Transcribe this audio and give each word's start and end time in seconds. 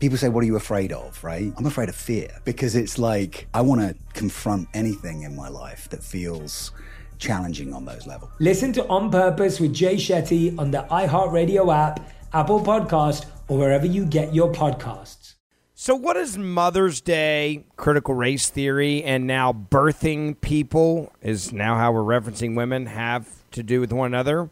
People 0.00 0.16
say, 0.16 0.30
What 0.30 0.42
are 0.42 0.46
you 0.46 0.56
afraid 0.56 0.92
of? 0.92 1.22
Right? 1.22 1.52
I'm 1.56 1.66
afraid 1.66 1.90
of 1.90 1.94
fear 1.94 2.30
because 2.44 2.74
it's 2.74 2.98
like 2.98 3.46
I 3.54 3.60
want 3.60 3.82
to 3.82 3.94
confront 4.14 4.68
anything 4.74 5.22
in 5.22 5.36
my 5.36 5.48
life 5.48 5.88
that 5.90 6.02
feels 6.02 6.72
challenging 7.18 7.74
on 7.74 7.84
those 7.84 8.06
levels. 8.06 8.32
Listen 8.40 8.72
to 8.72 8.86
On 8.88 9.10
Purpose 9.10 9.60
with 9.60 9.74
Jay 9.74 9.96
Shetty 9.96 10.58
on 10.58 10.70
the 10.70 10.86
iHeartRadio 10.90 11.72
app, 11.72 12.10
Apple 12.32 12.60
Podcast, 12.60 13.26
or 13.48 13.58
wherever 13.58 13.86
you 13.86 14.06
get 14.06 14.34
your 14.34 14.50
podcasts. 14.50 15.34
So, 15.74 15.94
what 15.94 16.14
does 16.14 16.36
Mother's 16.36 17.00
Day, 17.00 17.64
critical 17.76 18.14
race 18.14 18.48
theory, 18.48 19.02
and 19.02 19.26
now 19.26 19.52
birthing 19.52 20.40
people 20.40 21.12
is 21.22 21.52
now 21.52 21.76
how 21.76 21.92
we're 21.92 22.20
referencing 22.20 22.54
women 22.54 22.86
have 22.86 23.26
to 23.52 23.62
do 23.62 23.80
with 23.80 23.92
one 23.92 24.08
another? 24.08 24.50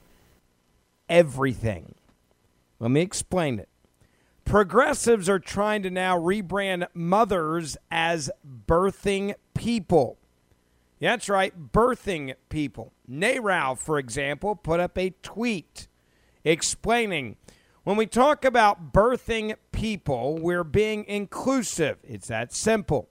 Everything. 1.09 1.95
Let 2.81 2.91
me 2.91 3.01
explain 3.01 3.59
it. 3.59 3.68
Progressives 4.49 5.29
are 5.29 5.39
trying 5.39 5.83
to 5.83 5.91
now 5.91 6.19
rebrand 6.19 6.87
mothers 6.95 7.77
as 7.91 8.31
birthing 8.67 9.35
people. 9.53 10.17
Yeah, 10.99 11.13
that's 11.13 11.29
right, 11.29 11.71
birthing 11.71 12.33
people. 12.49 12.95
NARAL, 13.07 13.77
for 13.77 13.99
example, 13.99 14.57
put 14.57 14.81
up 14.81 14.97
a 14.97 15.11
tweet 15.23 15.87
explaining 16.45 17.37
when 17.85 17.99
we 17.99 18.07
talk 18.07 18.43
about 18.43 18.91
birthing 18.91 19.55
people, 19.71 20.39
we're 20.39 20.65
being 20.65 21.05
inclusive. 21.05 21.99
It's 22.03 22.29
that 22.29 22.55
simple. 22.55 23.11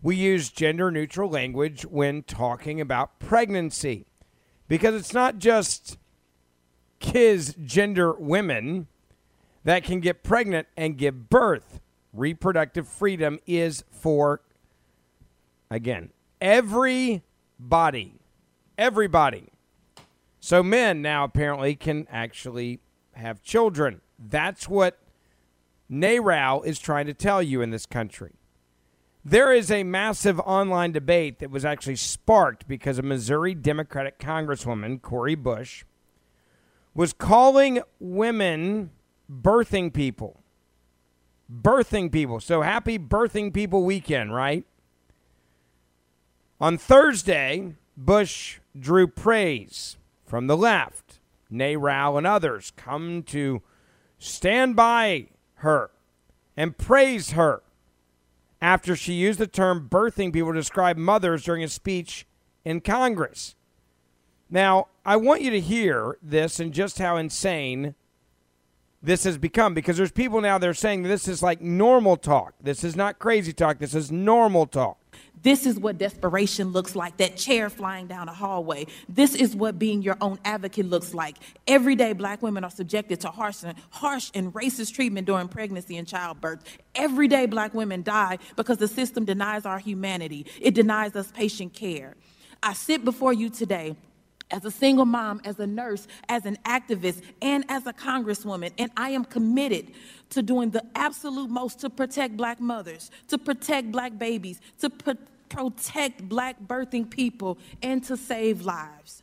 We 0.00 0.14
use 0.14 0.48
gender 0.48 0.92
neutral 0.92 1.28
language 1.28 1.86
when 1.86 2.22
talking 2.22 2.80
about 2.80 3.18
pregnancy 3.18 4.06
because 4.68 4.94
it's 4.94 5.12
not 5.12 5.38
just 5.40 5.98
kids, 7.00 7.56
gender 7.64 8.12
women 8.12 8.86
that 9.64 9.84
can 9.84 10.00
get 10.00 10.22
pregnant 10.22 10.68
and 10.76 10.96
give 10.96 11.28
birth. 11.28 11.80
Reproductive 12.12 12.88
freedom 12.88 13.38
is 13.46 13.84
for, 13.90 14.40
again, 15.70 16.10
everybody. 16.40 18.14
Everybody. 18.76 19.48
So 20.40 20.62
men 20.62 21.02
now 21.02 21.24
apparently 21.24 21.74
can 21.74 22.06
actually 22.10 22.80
have 23.14 23.42
children. 23.42 24.00
That's 24.18 24.68
what 24.68 24.98
NARAL 25.90 26.64
is 26.64 26.78
trying 26.78 27.06
to 27.06 27.14
tell 27.14 27.42
you 27.42 27.60
in 27.60 27.70
this 27.70 27.86
country. 27.86 28.32
There 29.24 29.52
is 29.52 29.70
a 29.70 29.82
massive 29.82 30.40
online 30.40 30.92
debate 30.92 31.40
that 31.40 31.50
was 31.50 31.64
actually 31.64 31.96
sparked 31.96 32.66
because 32.68 32.98
a 32.98 33.02
Missouri 33.02 33.54
Democratic 33.54 34.18
Congresswoman, 34.18 35.02
Cori 35.02 35.34
Bush, 35.34 35.84
was 36.94 37.12
calling 37.12 37.82
women 38.00 38.90
birthing 39.30 39.92
people. 39.92 40.42
Birthing 41.50 42.12
people. 42.12 42.40
So 42.40 42.62
happy 42.62 42.98
birthing 42.98 43.52
people 43.52 43.84
weekend, 43.84 44.34
right? 44.34 44.64
On 46.60 46.76
Thursday, 46.76 47.74
Bush 47.96 48.58
drew 48.78 49.06
praise 49.06 49.96
from 50.24 50.46
the 50.46 50.56
left. 50.56 51.20
NARAL 51.50 52.18
and 52.18 52.26
others 52.26 52.72
come 52.76 53.22
to 53.24 53.62
stand 54.18 54.76
by 54.76 55.28
her 55.56 55.90
and 56.56 56.76
praise 56.76 57.30
her 57.30 57.62
after 58.60 58.96
she 58.96 59.12
used 59.14 59.38
the 59.38 59.46
term 59.46 59.88
birthing 59.88 60.32
people 60.32 60.52
to 60.52 60.58
describe 60.58 60.96
mothers 60.96 61.44
during 61.44 61.62
a 61.62 61.68
speech 61.68 62.26
in 62.64 62.80
Congress. 62.80 63.54
Now, 64.50 64.88
I 65.04 65.16
want 65.16 65.42
you 65.42 65.50
to 65.50 65.60
hear 65.60 66.18
this 66.22 66.58
and 66.58 66.72
just 66.72 66.98
how 66.98 67.16
insane 67.16 67.94
this 69.02 69.24
has 69.24 69.38
become 69.38 69.74
because 69.74 69.96
there's 69.96 70.10
people 70.10 70.40
now 70.40 70.58
that 70.58 70.68
are 70.68 70.74
saying 70.74 71.04
this 71.04 71.28
is 71.28 71.42
like 71.42 71.60
normal 71.60 72.16
talk. 72.16 72.54
This 72.60 72.82
is 72.82 72.96
not 72.96 73.18
crazy 73.18 73.52
talk. 73.52 73.78
This 73.78 73.94
is 73.94 74.10
normal 74.10 74.66
talk. 74.66 74.98
This 75.40 75.66
is 75.66 75.78
what 75.78 75.98
desperation 75.98 76.72
looks 76.72 76.96
like 76.96 77.16
that 77.18 77.36
chair 77.36 77.70
flying 77.70 78.08
down 78.08 78.28
a 78.28 78.32
hallway. 78.32 78.86
This 79.08 79.36
is 79.36 79.54
what 79.54 79.78
being 79.78 80.02
your 80.02 80.16
own 80.20 80.38
advocate 80.44 80.86
looks 80.86 81.14
like. 81.14 81.36
Every 81.66 81.94
day, 81.94 82.12
black 82.12 82.42
women 82.42 82.64
are 82.64 82.70
subjected 82.70 83.20
to 83.20 83.28
harsh 83.28 83.62
and, 83.62 83.78
harsh 83.90 84.30
and 84.34 84.52
racist 84.52 84.94
treatment 84.94 85.26
during 85.28 85.46
pregnancy 85.46 85.96
and 85.96 86.08
childbirth. 86.08 86.64
Every 86.94 87.28
day, 87.28 87.46
black 87.46 87.74
women 87.74 88.02
die 88.02 88.38
because 88.56 88.78
the 88.78 88.88
system 88.88 89.24
denies 89.24 89.64
our 89.64 89.78
humanity, 89.78 90.46
it 90.60 90.74
denies 90.74 91.14
us 91.14 91.30
patient 91.30 91.72
care. 91.72 92.16
I 92.60 92.72
sit 92.72 93.04
before 93.04 93.32
you 93.32 93.50
today 93.50 93.94
as 94.50 94.64
a 94.64 94.70
single 94.70 95.04
mom, 95.04 95.40
as 95.44 95.58
a 95.58 95.66
nurse, 95.66 96.06
as 96.28 96.46
an 96.46 96.58
activist, 96.64 97.22
and 97.42 97.64
as 97.68 97.86
a 97.86 97.92
congresswoman. 97.92 98.72
And 98.78 98.90
I 98.96 99.10
am 99.10 99.24
committed 99.24 99.92
to 100.30 100.42
doing 100.42 100.70
the 100.70 100.84
absolute 100.94 101.50
most 101.50 101.80
to 101.80 101.90
protect 101.90 102.36
black 102.36 102.60
mothers, 102.60 103.10
to 103.28 103.38
protect 103.38 103.90
black 103.92 104.18
babies, 104.18 104.60
to 104.80 104.90
pro- 104.90 105.14
protect 105.48 106.28
black 106.28 106.56
birthing 106.66 107.08
people, 107.08 107.58
and 107.82 108.04
to 108.04 108.16
save 108.16 108.62
lives. 108.62 109.22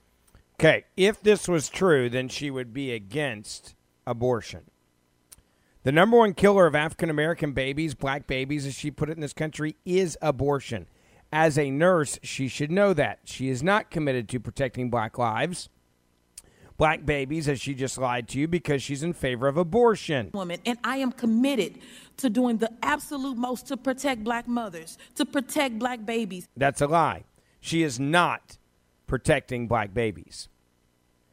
Okay, 0.59 0.85
if 0.95 1.21
this 1.21 1.47
was 1.47 1.69
true, 1.69 2.09
then 2.09 2.29
she 2.29 2.49
would 2.49 2.73
be 2.73 2.91
against 2.91 3.75
abortion. 4.07 4.61
The 5.83 5.91
number 5.91 6.17
one 6.17 6.33
killer 6.33 6.65
of 6.65 6.73
African 6.73 7.09
American 7.11 7.51
babies, 7.51 7.93
black 7.93 8.25
babies, 8.25 8.65
as 8.65 8.73
she 8.73 8.89
put 8.89 9.09
it 9.09 9.17
in 9.17 9.21
this 9.21 9.33
country, 9.33 9.75
is 9.85 10.17
abortion. 10.21 10.87
As 11.37 11.57
a 11.57 11.69
nurse, 11.69 12.17
she 12.23 12.47
should 12.47 12.71
know 12.71 12.93
that. 12.93 13.19
She 13.25 13.49
is 13.49 13.61
not 13.61 13.91
committed 13.91 14.29
to 14.29 14.39
protecting 14.39 14.89
black 14.89 15.17
lives, 15.17 15.67
black 16.77 17.05
babies, 17.05 17.49
as 17.49 17.59
she 17.59 17.73
just 17.73 17.97
lied 17.97 18.29
to 18.29 18.39
you, 18.39 18.47
because 18.47 18.81
she's 18.81 19.03
in 19.03 19.11
favor 19.11 19.49
of 19.49 19.57
abortion. 19.57 20.31
Woman, 20.33 20.61
and 20.65 20.77
I 20.81 20.95
am 20.99 21.11
committed 21.11 21.79
to 22.15 22.29
doing 22.29 22.59
the 22.59 22.71
absolute 22.81 23.35
most 23.35 23.67
to 23.67 23.75
protect 23.75 24.23
black 24.23 24.47
mothers, 24.47 24.97
to 25.15 25.25
protect 25.25 25.77
black 25.77 26.05
babies. 26.05 26.47
That's 26.55 26.79
a 26.79 26.87
lie. 26.87 27.25
She 27.59 27.83
is 27.83 27.99
not 27.99 28.57
protecting 29.05 29.67
black 29.67 29.93
babies. 29.93 30.47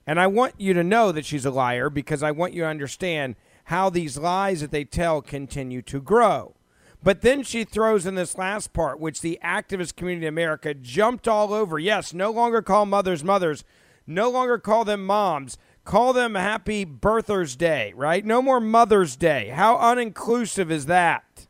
And 0.05 0.19
I 0.19 0.27
want 0.27 0.55
you 0.59 0.75
to 0.75 0.83
know 0.83 1.13
that 1.13 1.25
she's 1.25 1.47
a 1.47 1.53
liar 1.53 1.89
because 1.89 2.25
I 2.25 2.33
want 2.33 2.55
you 2.55 2.63
to 2.63 2.69
understand 2.69 3.37
how 3.67 3.89
these 3.89 4.19
lies 4.19 4.63
that 4.63 4.73
they 4.73 4.85
tell 4.85 5.23
continue 5.23 5.81
to 5.83 6.01
grow. 6.01 6.57
But 7.03 7.23
then 7.23 7.43
she 7.43 7.65
throws 7.65 8.07
in 8.07 8.15
this 8.15 8.39
last 8.39 8.73
part, 8.73 9.01
which 9.01 9.21
the 9.21 9.39
activist 9.43 9.97
community 9.97 10.27
in 10.27 10.33
America 10.33 10.73
jumped 10.73 11.27
all 11.27 11.53
over. 11.53 11.79
Yes, 11.79 12.15
no 12.15 12.31
longer 12.31 12.63
call 12.63 12.87
mothers 12.87 13.25
mothers, 13.25 13.65
no 14.07 14.31
longer 14.31 14.59
call 14.59 14.85
them 14.85 15.05
moms, 15.05 15.59
call 15.85 16.13
them 16.13 16.35
Happy 16.37 16.87
Birthers 16.87 17.57
Day, 17.59 17.93
right? 17.97 18.25
No 18.25 18.41
more 18.41 18.61
Mother's 18.61 19.17
Day. 19.17 19.49
How 19.49 19.77
uninclusive 19.77 20.71
is 20.71 20.87
that? 20.87 21.47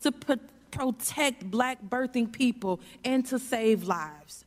To 0.00 0.12
put, 0.12 0.40
protect 0.70 1.50
black 1.50 1.82
birthing 1.82 2.32
people 2.32 2.80
and 3.04 3.26
to 3.26 3.38
save 3.38 3.84
lives. 3.84 4.44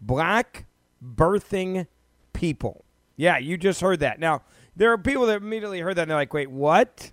Black 0.00 0.66
birthing 1.02 1.86
people. 2.34 2.84
Yeah, 3.16 3.38
you 3.38 3.56
just 3.56 3.80
heard 3.80 4.00
that. 4.00 4.18
Now, 4.18 4.42
there 4.76 4.92
are 4.92 4.98
people 4.98 5.26
that 5.26 5.36
immediately 5.36 5.80
heard 5.80 5.96
that 5.96 6.02
and 6.02 6.10
they're 6.10 6.18
like, 6.18 6.34
wait, 6.34 6.50
what? 6.50 7.12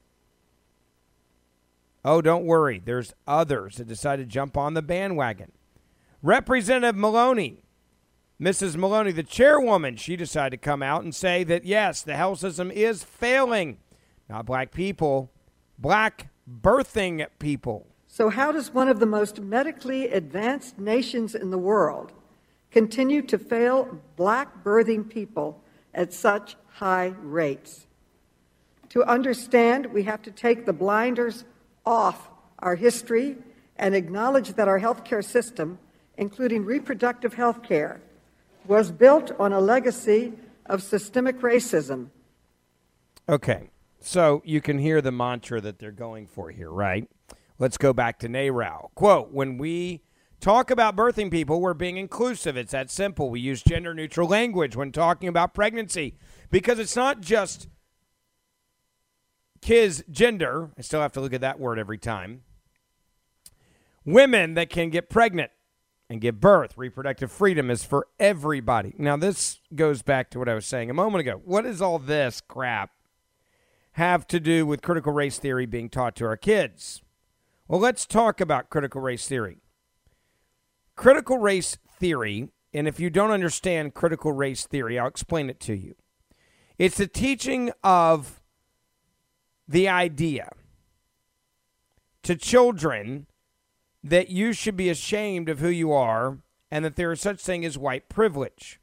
Oh, 2.03 2.21
don't 2.21 2.45
worry. 2.45 2.81
There's 2.83 3.13
others 3.27 3.77
that 3.77 3.88
decided 3.88 4.27
to 4.27 4.33
jump 4.33 4.57
on 4.57 4.74
the 4.74 4.81
bandwagon. 4.81 5.51
Representative 6.24 6.95
Maloney, 6.95 7.63
Mrs. 8.42 8.75
Maloney, 8.75 9.12
the 9.12 9.24
chairwoman, 9.24 9.98
she 9.98 10.15
decided 10.15 10.51
to 10.51 10.57
come 10.57 10.81
out 10.81 11.03
and 11.03 11.13
say 11.13 11.44
that 11.44 11.63
yes, 11.63 12.01
the 12.01 12.15
health 12.15 12.39
system 12.39 12.71
is 12.71 13.03
failing. 13.03 13.77
Not 14.27 14.45
black 14.45 14.71
people, 14.71 15.31
black 15.77 16.30
birthing 16.50 17.27
people. 17.38 17.88
So, 18.07 18.30
how 18.30 18.51
does 18.51 18.74
one 18.74 18.88
of 18.88 19.00
the 19.00 19.06
most 19.06 19.39
medically 19.39 20.07
advanced 20.07 20.80
nations 20.80 21.36
in 21.36 21.50
the 21.50 21.57
world 21.57 22.13
continue 22.71 23.21
to 23.24 23.38
fail 23.38 24.00
black 24.15 24.63
birthing 24.63 25.09
people 25.09 25.63
at 25.94 26.12
such 26.12 26.56
high 26.68 27.13
rates? 27.21 27.86
To 28.89 29.03
understand, 29.03 29.86
we 29.88 30.03
have 30.03 30.21
to 30.24 30.31
take 30.31 30.65
the 30.65 30.74
blinders 30.74 31.45
off 31.85 32.29
our 32.59 32.75
history 32.75 33.37
and 33.77 33.95
acknowledge 33.95 34.53
that 34.53 34.67
our 34.67 34.79
healthcare 34.79 35.23
system, 35.23 35.79
including 36.17 36.65
reproductive 36.65 37.33
health 37.33 37.63
care, 37.63 38.01
was 38.67 38.91
built 38.91 39.31
on 39.39 39.53
a 39.53 39.59
legacy 39.59 40.33
of 40.67 40.83
systemic 40.83 41.39
racism. 41.39 42.09
Okay, 43.27 43.69
so 43.99 44.41
you 44.45 44.61
can 44.61 44.77
hear 44.77 45.01
the 45.01 45.11
mantra 45.11 45.61
that 45.61 45.79
they're 45.79 45.91
going 45.91 46.27
for 46.27 46.51
here, 46.51 46.69
right? 46.69 47.09
Let's 47.59 47.77
go 47.77 47.93
back 47.93 48.19
to 48.19 48.29
NARAL. 48.29 48.89
Quote 48.95 49.31
When 49.31 49.57
we 49.57 50.01
talk 50.39 50.71
about 50.71 50.95
birthing 50.95 51.31
people, 51.31 51.61
we're 51.61 51.73
being 51.73 51.97
inclusive. 51.97 52.57
It's 52.57 52.71
that 52.71 52.89
simple. 52.89 53.29
We 53.29 53.39
use 53.39 53.61
gender 53.61 53.93
neutral 53.93 54.27
language 54.27 54.75
when 54.75 54.91
talking 54.91 55.29
about 55.29 55.53
pregnancy 55.53 56.17
because 56.49 56.79
it's 56.79 56.95
not 56.95 57.21
just 57.21 57.67
kids' 59.61 60.03
gender. 60.09 60.71
I 60.77 60.81
still 60.81 61.01
have 61.01 61.13
to 61.13 61.21
look 61.21 61.33
at 61.33 61.41
that 61.41 61.59
word 61.59 61.79
every 61.79 61.97
time. 61.97 62.41
Women 64.03 64.55
that 64.55 64.69
can 64.69 64.89
get 64.89 65.09
pregnant 65.09 65.51
and 66.09 66.19
give 66.19 66.41
birth. 66.41 66.77
Reproductive 66.77 67.31
freedom 67.31 67.69
is 67.69 67.85
for 67.85 68.07
everybody. 68.19 68.93
Now, 68.97 69.15
this 69.15 69.59
goes 69.73 70.01
back 70.01 70.29
to 70.31 70.39
what 70.39 70.49
I 70.49 70.55
was 70.55 70.65
saying 70.65 70.89
a 70.89 70.93
moment 70.93 71.21
ago. 71.21 71.41
What 71.45 71.63
does 71.63 71.81
all 71.81 71.99
this 71.99 72.41
crap 72.41 72.91
have 73.93 74.27
to 74.27 74.39
do 74.39 74.65
with 74.65 74.81
critical 74.81 75.13
race 75.13 75.37
theory 75.37 75.65
being 75.65 75.89
taught 75.89 76.15
to 76.17 76.25
our 76.25 76.35
kids? 76.35 77.01
Well, 77.67 77.79
let's 77.79 78.05
talk 78.05 78.41
about 78.41 78.69
critical 78.69 78.99
race 78.99 79.27
theory. 79.27 79.59
Critical 80.97 81.37
race 81.37 81.77
theory, 81.97 82.49
and 82.73 82.87
if 82.87 82.99
you 82.99 83.09
don't 83.09 83.31
understand 83.31 83.93
critical 83.93 84.33
race 84.33 84.65
theory, 84.65 84.99
I'll 84.99 85.07
explain 85.07 85.49
it 85.49 85.61
to 85.61 85.73
you. 85.73 85.95
It's 86.77 86.97
the 86.97 87.07
teaching 87.07 87.71
of 87.83 88.40
the 89.67 89.87
idea 89.87 90.51
to 92.23 92.35
children 92.35 93.27
that 94.03 94.29
you 94.29 94.53
should 94.53 94.75
be 94.75 94.89
ashamed 94.89 95.49
of 95.49 95.59
who 95.59 95.69
you 95.69 95.91
are 95.91 96.39
and 96.69 96.85
that 96.85 96.95
there 96.95 97.11
is 97.11 97.21
such 97.21 97.39
thing 97.39 97.65
as 97.65 97.77
white 97.77 98.09
privilege. 98.09 98.79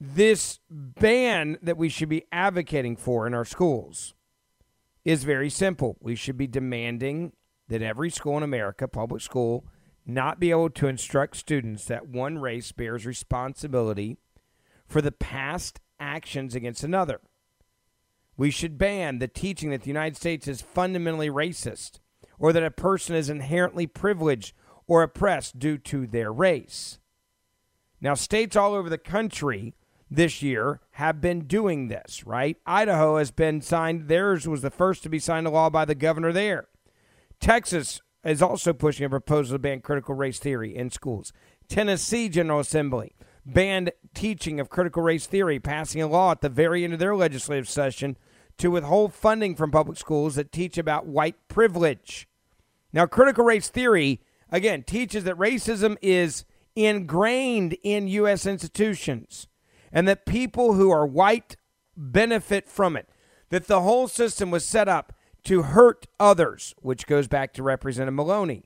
This 0.00 0.58
ban 0.70 1.58
that 1.62 1.76
we 1.76 1.88
should 1.88 2.08
be 2.08 2.24
advocating 2.32 2.96
for 2.96 3.26
in 3.26 3.34
our 3.34 3.44
schools 3.44 4.14
is 5.04 5.24
very 5.24 5.50
simple. 5.50 5.96
We 6.00 6.14
should 6.14 6.36
be 6.36 6.46
demanding 6.46 7.32
that 7.68 7.82
every 7.82 8.10
school 8.10 8.36
in 8.36 8.42
America, 8.42 8.88
public 8.88 9.22
school, 9.22 9.64
not 10.04 10.40
be 10.40 10.50
able 10.50 10.70
to 10.70 10.88
instruct 10.88 11.36
students 11.36 11.84
that 11.86 12.08
one 12.08 12.38
race 12.38 12.72
bears 12.72 13.06
responsibility 13.06 14.18
for 14.86 15.00
the 15.00 15.12
past 15.12 15.80
actions 16.00 16.54
against 16.54 16.82
another. 16.82 17.20
We 18.36 18.50
should 18.50 18.78
ban 18.78 19.18
the 19.18 19.28
teaching 19.28 19.70
that 19.70 19.82
the 19.82 19.88
United 19.88 20.16
States 20.16 20.48
is 20.48 20.62
fundamentally 20.62 21.28
racist 21.28 22.00
or 22.38 22.52
that 22.52 22.62
a 22.62 22.70
person 22.70 23.14
is 23.14 23.28
inherently 23.28 23.86
privileged 23.86 24.54
or 24.86 25.02
oppressed 25.02 25.58
due 25.58 25.78
to 25.78 26.06
their 26.06 26.32
race. 26.32 26.98
Now, 28.00 28.14
states 28.14 28.56
all 28.56 28.74
over 28.74 28.88
the 28.88 28.98
country 28.98 29.74
this 30.10 30.42
year 30.42 30.80
have 30.92 31.20
been 31.20 31.46
doing 31.46 31.88
this, 31.88 32.26
right? 32.26 32.56
Idaho 32.66 33.16
has 33.16 33.30
been 33.30 33.60
signed, 33.60 34.08
theirs 34.08 34.46
was 34.46 34.62
the 34.62 34.70
first 34.70 35.02
to 35.04 35.08
be 35.08 35.18
signed 35.18 35.46
a 35.46 35.50
law 35.50 35.70
by 35.70 35.84
the 35.84 35.94
governor 35.94 36.32
there. 36.32 36.66
Texas 37.40 38.00
is 38.24 38.42
also 38.42 38.72
pushing 38.72 39.06
a 39.06 39.10
proposal 39.10 39.54
to 39.54 39.58
ban 39.58 39.80
critical 39.80 40.14
race 40.14 40.38
theory 40.38 40.74
in 40.76 40.90
schools. 40.90 41.32
Tennessee 41.68 42.28
General 42.28 42.60
Assembly 42.60 43.14
banned 43.44 43.92
teaching 44.14 44.60
of 44.60 44.70
critical 44.70 45.02
race 45.02 45.26
theory, 45.26 45.58
passing 45.58 46.02
a 46.02 46.06
law 46.06 46.30
at 46.30 46.40
the 46.40 46.48
very 46.48 46.84
end 46.84 46.92
of 46.92 46.98
their 46.98 47.16
legislative 47.16 47.68
session 47.68 48.16
to 48.58 48.70
withhold 48.70 49.12
funding 49.12 49.54
from 49.56 49.70
public 49.70 49.98
schools 49.98 50.34
that 50.34 50.52
teach 50.52 50.78
about 50.78 51.06
white 51.06 51.36
privilege. 51.48 52.28
Now, 52.92 53.06
critical 53.06 53.44
race 53.44 53.68
theory, 53.68 54.20
again, 54.50 54.82
teaches 54.82 55.24
that 55.24 55.36
racism 55.36 55.96
is 56.02 56.44
ingrained 56.76 57.76
in 57.82 58.08
U.S. 58.08 58.46
institutions 58.46 59.48
and 59.90 60.06
that 60.06 60.26
people 60.26 60.74
who 60.74 60.90
are 60.90 61.06
white 61.06 61.56
benefit 61.96 62.68
from 62.68 62.96
it, 62.96 63.08
that 63.50 63.66
the 63.66 63.80
whole 63.80 64.08
system 64.08 64.50
was 64.50 64.64
set 64.64 64.88
up 64.88 65.12
to 65.44 65.62
hurt 65.62 66.06
others, 66.20 66.74
which 66.80 67.06
goes 67.06 67.28
back 67.28 67.52
to 67.52 67.62
Representative 67.62 68.14
Maloney 68.14 68.64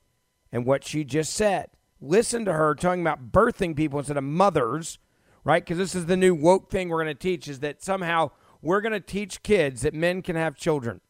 and 0.53 0.65
what 0.65 0.85
she 0.85 1.05
just 1.05 1.33
said. 1.33 1.69
Listen 2.07 2.45
to 2.45 2.53
her 2.53 2.75
talking 2.75 3.01
about 3.01 3.33
birthing 3.33 3.75
people 3.75 3.99
instead 3.99 4.17
of 4.17 4.25
mothers, 4.25 4.99
right? 5.45 5.65
Because 5.65 5.79
this 5.79 5.95
is 5.95 6.07
the 6.07 6.17
new 6.17 6.35
woke 6.35 6.71
thing 6.71 6.89
we're 6.89 7.03
going 7.03 7.15
to 7.15 7.21
teach 7.21 7.49
is 7.49 7.61
that 7.61 7.83
somehow 7.83 8.31
we're 8.63 8.81
going 8.81 8.93
to 8.93 9.01
teach 9.01 9.43
kids 9.43 9.83
that 9.83 9.93
men 9.93 10.23
can 10.23 10.37
have 10.37 10.57
children, 10.57 11.01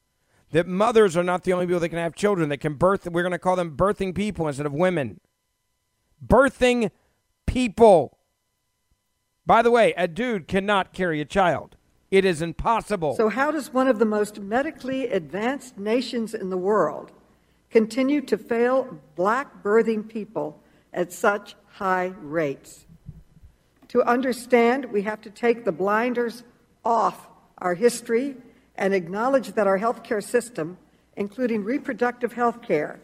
that 0.52 0.66
mothers 0.66 1.16
are 1.16 1.22
not 1.22 1.44
the 1.44 1.52
only 1.52 1.66
people 1.66 1.80
that 1.80 1.90
can 1.90 1.98
have 1.98 2.14
children, 2.14 2.48
that 2.48 2.58
can 2.58 2.74
birth. 2.74 3.06
We're 3.06 3.22
going 3.22 3.32
to 3.32 3.38
call 3.38 3.56
them 3.56 3.76
birthing 3.76 4.14
people 4.14 4.48
instead 4.48 4.66
of 4.66 4.72
women. 4.72 5.20
Birthing 6.24 6.90
people. 7.46 8.16
By 9.44 9.62
the 9.62 9.70
way, 9.70 9.92
a 9.96 10.08
dude 10.08 10.48
cannot 10.48 10.92
carry 10.92 11.20
a 11.20 11.24
child. 11.26 11.76
It 12.10 12.24
is 12.24 12.40
impossible. 12.40 13.16
So, 13.16 13.28
how 13.28 13.50
does 13.50 13.72
one 13.72 13.88
of 13.88 13.98
the 13.98 14.04
most 14.04 14.40
medically 14.40 15.08
advanced 15.08 15.76
nations 15.76 16.34
in 16.34 16.50
the 16.50 16.56
world 16.56 17.12
continue 17.70 18.20
to 18.22 18.38
fail 18.38 18.98
black 19.16 19.62
birthing 19.62 20.08
people 20.08 20.62
at 20.96 21.12
such 21.12 21.54
high 21.74 22.12
rates? 22.20 22.86
To 23.88 24.02
understand, 24.02 24.86
we 24.86 25.02
have 25.02 25.20
to 25.20 25.30
take 25.30 25.64
the 25.64 25.70
blinders 25.70 26.42
off 26.84 27.28
our 27.58 27.74
history 27.74 28.34
and 28.74 28.92
acknowledge 28.92 29.52
that 29.52 29.68
our 29.68 29.78
healthcare 29.78 30.22
system, 30.22 30.76
including 31.16 31.62
reproductive 31.62 32.32
health 32.32 32.62
care, 32.62 32.98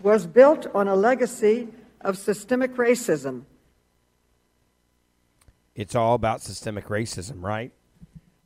was 0.00 0.26
built 0.26 0.66
on 0.74 0.86
a 0.86 0.94
legacy 0.94 1.68
of 2.00 2.16
systemic 2.16 2.74
racism. 2.76 3.42
It's 5.74 5.94
all 5.94 6.14
about 6.14 6.42
systemic 6.42 6.86
racism, 6.86 7.42
right? 7.42 7.72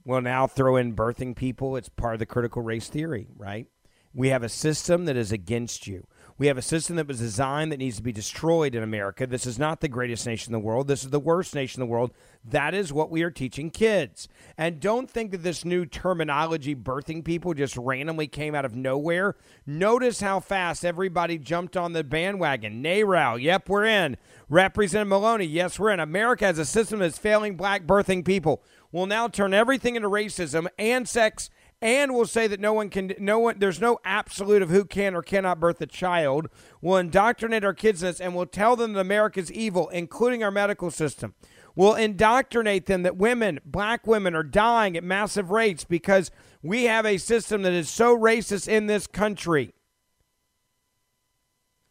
We'll 0.04 0.20
now 0.20 0.46
throw 0.46 0.76
in 0.76 0.94
birthing 0.94 1.34
people. 1.34 1.76
It's 1.76 1.88
part 1.88 2.14
of 2.14 2.20
the 2.20 2.26
critical 2.26 2.62
race 2.62 2.88
theory, 2.88 3.26
right? 3.36 3.66
We 4.14 4.28
have 4.28 4.42
a 4.42 4.48
system 4.48 5.06
that 5.06 5.16
is 5.16 5.32
against 5.32 5.86
you. 5.86 6.06
We 6.38 6.48
have 6.48 6.58
a 6.58 6.62
system 6.62 6.96
that 6.96 7.08
was 7.08 7.18
designed 7.18 7.72
that 7.72 7.78
needs 7.78 7.96
to 7.96 8.02
be 8.02 8.12
destroyed 8.12 8.74
in 8.74 8.82
America. 8.82 9.26
This 9.26 9.46
is 9.46 9.58
not 9.58 9.80
the 9.80 9.88
greatest 9.88 10.26
nation 10.26 10.52
in 10.52 10.60
the 10.60 10.66
world. 10.66 10.86
This 10.86 11.02
is 11.02 11.08
the 11.08 11.18
worst 11.18 11.54
nation 11.54 11.80
in 11.80 11.88
the 11.88 11.90
world. 11.90 12.12
That 12.44 12.74
is 12.74 12.92
what 12.92 13.10
we 13.10 13.22
are 13.22 13.30
teaching 13.30 13.70
kids. 13.70 14.28
And 14.58 14.78
don't 14.78 15.10
think 15.10 15.30
that 15.30 15.42
this 15.42 15.64
new 15.64 15.86
terminology, 15.86 16.74
birthing 16.74 17.24
people, 17.24 17.54
just 17.54 17.74
randomly 17.78 18.26
came 18.26 18.54
out 18.54 18.66
of 18.66 18.76
nowhere. 18.76 19.34
Notice 19.64 20.20
how 20.20 20.40
fast 20.40 20.84
everybody 20.84 21.38
jumped 21.38 21.74
on 21.74 21.94
the 21.94 22.04
bandwagon. 22.04 22.82
NARAL, 22.82 23.40
yep, 23.40 23.70
we're 23.70 23.86
in. 23.86 24.18
Representative 24.50 25.08
Maloney, 25.08 25.46
yes, 25.46 25.78
we're 25.78 25.90
in. 25.90 26.00
America 26.00 26.44
has 26.44 26.58
a 26.58 26.66
system 26.66 26.98
that's 26.98 27.16
failing 27.16 27.56
black 27.56 27.84
birthing 27.86 28.26
people. 28.26 28.62
We'll 28.92 29.06
now 29.06 29.26
turn 29.28 29.54
everything 29.54 29.96
into 29.96 30.08
racism 30.10 30.66
and 30.78 31.08
sex 31.08 31.48
and 31.82 32.14
we'll 32.14 32.26
say 32.26 32.46
that 32.46 32.60
no 32.60 32.72
one 32.72 32.88
can 32.88 33.14
no 33.18 33.38
one 33.38 33.58
there's 33.58 33.80
no 33.80 33.98
absolute 34.04 34.62
of 34.62 34.70
who 34.70 34.84
can 34.84 35.14
or 35.14 35.22
cannot 35.22 35.60
birth 35.60 35.80
a 35.80 35.86
child. 35.86 36.48
We'll 36.80 36.96
indoctrinate 36.96 37.64
our 37.64 37.74
kids 37.74 38.02
in 38.02 38.08
this 38.08 38.20
and 38.20 38.34
we'll 38.34 38.46
tell 38.46 38.76
them 38.76 38.94
that 38.94 39.00
america's 39.00 39.52
evil 39.52 39.88
including 39.88 40.42
our 40.42 40.50
medical 40.50 40.90
system. 40.90 41.34
We'll 41.74 41.94
indoctrinate 41.94 42.86
them 42.86 43.02
that 43.02 43.16
women 43.16 43.60
black 43.64 44.06
women 44.06 44.34
are 44.34 44.42
dying 44.42 44.96
at 44.96 45.04
massive 45.04 45.50
rates 45.50 45.84
because 45.84 46.30
we 46.62 46.84
have 46.84 47.04
a 47.04 47.18
system 47.18 47.62
that 47.62 47.72
is 47.72 47.90
so 47.90 48.16
racist 48.16 48.68
in 48.68 48.86
this 48.86 49.06
country 49.06 49.74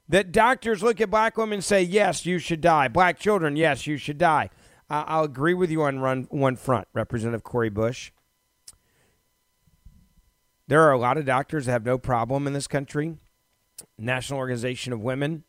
that 0.08 0.32
doctors 0.32 0.84
look 0.84 1.00
at 1.02 1.10
black 1.10 1.38
women 1.38 1.56
and 1.56 1.64
say 1.64 1.82
yes 1.82 2.26
you 2.26 2.40
should 2.40 2.62
die. 2.62 2.88
Black 2.88 3.20
children 3.20 3.56
yes 3.56 3.86
you 3.86 3.98
should 3.98 4.18
die. 4.18 4.50
I'll 4.88 5.24
agree 5.24 5.56
with 5.56 5.72
you 5.72 5.82
on 5.82 6.00
run, 6.00 6.28
one 6.30 6.56
front 6.56 6.88
representative 6.94 7.44
cori 7.44 7.70
bush 7.70 8.12
there 10.68 10.82
are 10.82 10.92
a 10.92 10.98
lot 10.98 11.18
of 11.18 11.26
doctors 11.26 11.66
that 11.66 11.72
have 11.72 11.86
no 11.86 11.98
problem 11.98 12.48
in 12.48 12.54
this 12.54 12.68
country. 12.68 13.18
National 13.98 14.40
Organization 14.40 14.94
of 14.94 15.02
Women, 15.02 15.44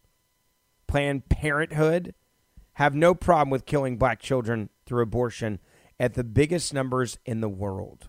Planned 0.86 1.28
Parenthood 1.28 2.14
have 2.74 2.94
no 2.94 3.14
problem 3.14 3.50
with 3.50 3.66
killing 3.66 3.96
black 3.96 4.20
children 4.20 4.68
through 4.84 5.02
abortion 5.02 5.58
at 5.98 6.14
the 6.14 6.24
biggest 6.24 6.74
numbers 6.74 7.18
in 7.24 7.40
the 7.40 7.48
world. 7.48 8.08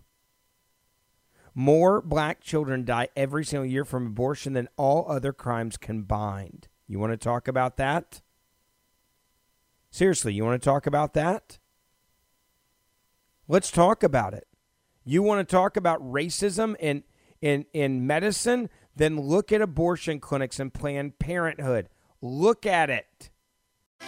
More 1.56 2.02
black 2.02 2.42
children 2.42 2.86
die 2.86 3.08
every 3.16 3.44
single 3.44 3.66
year 3.66 3.86
from 3.86 4.08
abortion 4.08 4.54
than 4.54 4.68
all 4.78 5.10
other 5.10 5.34
crimes 5.34 5.78
combined. 5.78 6.68
You 6.88 7.00
want 7.00 7.14
to 7.14 7.18
talk 7.18 7.48
about 7.48 7.78
that? 7.78 8.22
Seriously, 9.90 10.34
you 10.34 10.44
want 10.44 10.62
to 10.62 10.66
talk 10.66 10.86
about 10.86 11.14
that? 11.14 11.58
Let's 13.48 13.72
talk 13.72 14.04
about 14.04 14.34
it. 14.34 14.47
You 15.10 15.24
want 15.24 15.48
to 15.48 15.50
talk 15.50 15.78
about 15.78 16.02
racism 16.02 16.76
in 16.82 17.04
in 17.42 17.66
in 17.72 18.06
medicine? 18.06 18.70
Then 18.94 19.18
look 19.18 19.54
at 19.54 19.62
abortion 19.62 20.20
clinics 20.20 20.60
and 20.60 20.74
Planned 20.74 21.18
Parenthood. 21.18 21.88
Look 22.22 22.66
at 22.66 22.90
it. 22.90 23.30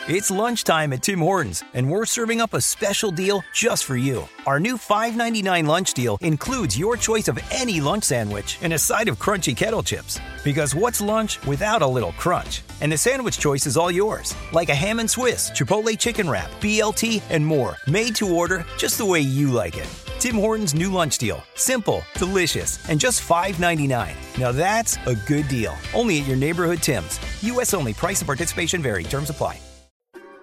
It's 0.09 0.29
lunchtime 0.29 0.91
at 0.91 1.01
Tim 1.03 1.19
Hortons, 1.19 1.63
and 1.73 1.89
we're 1.89 2.05
serving 2.05 2.41
up 2.41 2.53
a 2.53 2.59
special 2.59 3.11
deal 3.11 3.43
just 3.53 3.85
for 3.85 3.95
you. 3.95 4.27
Our 4.45 4.59
new 4.59 4.77
$5.99 4.77 5.67
lunch 5.67 5.93
deal 5.93 6.17
includes 6.21 6.77
your 6.77 6.97
choice 6.97 7.29
of 7.29 7.39
any 7.49 7.79
lunch 7.79 8.03
sandwich 8.03 8.57
and 8.61 8.73
a 8.73 8.77
side 8.77 9.07
of 9.07 9.19
crunchy 9.19 9.55
kettle 9.55 9.83
chips. 9.83 10.19
Because 10.43 10.75
what's 10.75 10.99
lunch 11.01 11.41
without 11.47 11.81
a 11.81 11.87
little 11.87 12.11
crunch? 12.13 12.61
And 12.81 12.91
the 12.91 12.97
sandwich 12.97 13.39
choice 13.39 13.65
is 13.65 13.77
all 13.77 13.89
yours, 13.89 14.35
like 14.51 14.69
a 14.69 14.75
ham 14.75 14.99
and 14.99 15.09
Swiss, 15.09 15.49
Chipotle 15.51 15.97
chicken 15.97 16.29
wrap, 16.29 16.49
BLT, 16.59 17.21
and 17.29 17.45
more, 17.45 17.77
made 17.87 18.15
to 18.15 18.35
order 18.35 18.65
just 18.77 18.97
the 18.97 19.05
way 19.05 19.21
you 19.21 19.49
like 19.49 19.77
it. 19.77 20.08
Tim 20.19 20.35
Hortons' 20.35 20.75
new 20.75 20.91
lunch 20.91 21.17
deal. 21.17 21.41
Simple, 21.55 22.03
delicious, 22.15 22.77
and 22.89 22.99
just 22.99 23.21
$5.99. 23.21 24.13
Now 24.37 24.51
that's 24.51 24.97
a 25.05 25.15
good 25.15 25.47
deal. 25.47 25.75
Only 25.93 26.19
at 26.19 26.27
your 26.27 26.35
neighborhood 26.35 26.79
Tim's. 26.79 27.19
U.S. 27.43 27.73
only. 27.73 27.93
Price 27.93 28.19
and 28.19 28.27
participation 28.27 28.81
vary. 28.81 29.03
Terms 29.03 29.29
apply. 29.29 29.59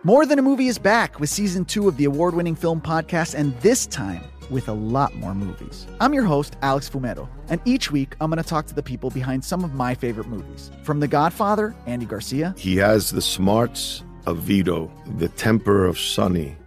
More 0.03 0.25
Than 0.25 0.39
a 0.39 0.43
Movie 0.43 0.69
is 0.69 0.79
back 0.79 1.19
with 1.19 1.31
season 1.31 1.65
two 1.65 1.89
of 1.89 1.97
the 1.97 2.05
award 2.05 2.35
winning 2.35 2.55
film 2.55 2.81
podcast, 2.81 3.35
and 3.35 3.59
this 3.61 3.87
time 3.87 4.23
with 4.51 4.69
a 4.69 4.73
lot 4.73 5.15
more 5.17 5.35
movies. 5.35 5.87
I'm 6.01 6.15
your 6.15 6.23
host, 6.23 6.57
Alex 6.63 6.89
Fumero, 6.89 7.29
and 7.49 7.61
each 7.65 7.91
week 7.91 8.15
I'm 8.21 8.31
going 8.31 8.43
to 8.43 8.49
talk 8.49 8.67
to 8.67 8.75
the 8.75 8.85
people 8.85 9.11
behind 9.11 9.45
some 9.45 9.65
of 9.65 9.75
my 9.75 9.95
favorite 9.95 10.29
movies. 10.29 10.71
From 10.85 11.01
The 11.01 11.09
Godfather, 11.09 11.75
Andy 11.87 12.07
Garcia. 12.07 12.55
He 12.57 12.77
has 12.77 13.11
the 13.11 13.21
smarts 13.21 14.05
of 14.27 14.39
Vito, 14.39 14.93
the 15.17 15.29
temper 15.31 15.85
of 15.85 15.99
Sonny, 15.99 16.57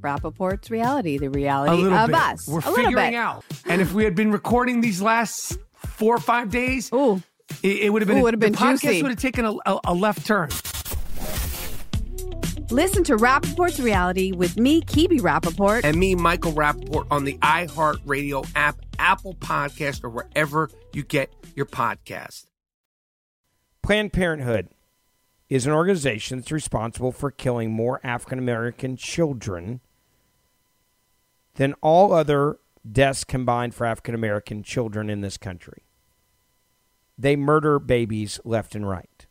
Rapaport's 0.00 0.70
reality, 0.70 1.18
the 1.18 1.30
reality 1.30 1.84
of 1.86 2.06
bit. 2.06 2.14
us. 2.16 2.48
We're 2.48 2.58
a 2.60 2.62
figuring 2.62 2.94
bit. 2.94 3.14
out. 3.14 3.44
And 3.66 3.80
if 3.80 3.92
we 3.92 4.04
had 4.04 4.14
been 4.14 4.30
recording 4.32 4.80
these 4.80 5.02
last 5.02 5.58
four 5.74 6.16
or 6.16 6.20
five 6.20 6.50
days, 6.50 6.90
Ooh. 6.92 7.22
it, 7.62 7.82
it 7.82 7.92
would 7.92 8.02
have 8.02 8.08
been, 8.08 8.18
Ooh, 8.18 8.22
would've 8.22 8.40
been 8.40 8.52
the 8.52 8.58
podcast 8.58 8.80
juicy. 8.82 9.02
would 9.02 9.10
have 9.12 9.20
taken 9.20 9.44
a, 9.44 9.52
a, 9.66 9.80
a 9.84 9.94
left 9.94 10.26
turn. 10.26 10.48
Listen 12.70 13.02
to 13.04 13.16
Rapaport's 13.16 13.80
reality 13.80 14.32
with 14.32 14.58
me, 14.58 14.82
Kebe 14.82 15.20
Rapaport. 15.20 15.84
and 15.84 15.96
me, 15.96 16.14
Michael 16.14 16.52
Rapaport, 16.52 17.06
on 17.10 17.24
the 17.24 17.38
iHeartRadio 17.38 18.46
app, 18.54 18.76
Apple 18.98 19.34
Podcast, 19.36 20.04
or 20.04 20.10
wherever 20.10 20.68
you 20.92 21.02
get 21.02 21.32
your 21.56 21.64
podcast. 21.64 22.44
Planned 23.82 24.12
Parenthood 24.12 24.68
is 25.48 25.66
an 25.66 25.72
organization 25.72 26.38
that's 26.38 26.52
responsible 26.52 27.10
for 27.10 27.30
killing 27.30 27.72
more 27.72 28.00
African 28.04 28.38
American 28.38 28.98
children 28.98 29.80
than 31.58 31.74
all 31.82 32.12
other 32.12 32.58
deaths 32.90 33.24
combined 33.24 33.74
for 33.74 33.84
African 33.84 34.14
American 34.14 34.62
children 34.62 35.10
in 35.10 35.20
this 35.20 35.36
country. 35.36 35.82
They 37.18 37.34
murder 37.34 37.80
babies 37.80 38.38
left 38.44 38.76
and 38.76 38.88
right. 38.88 39.26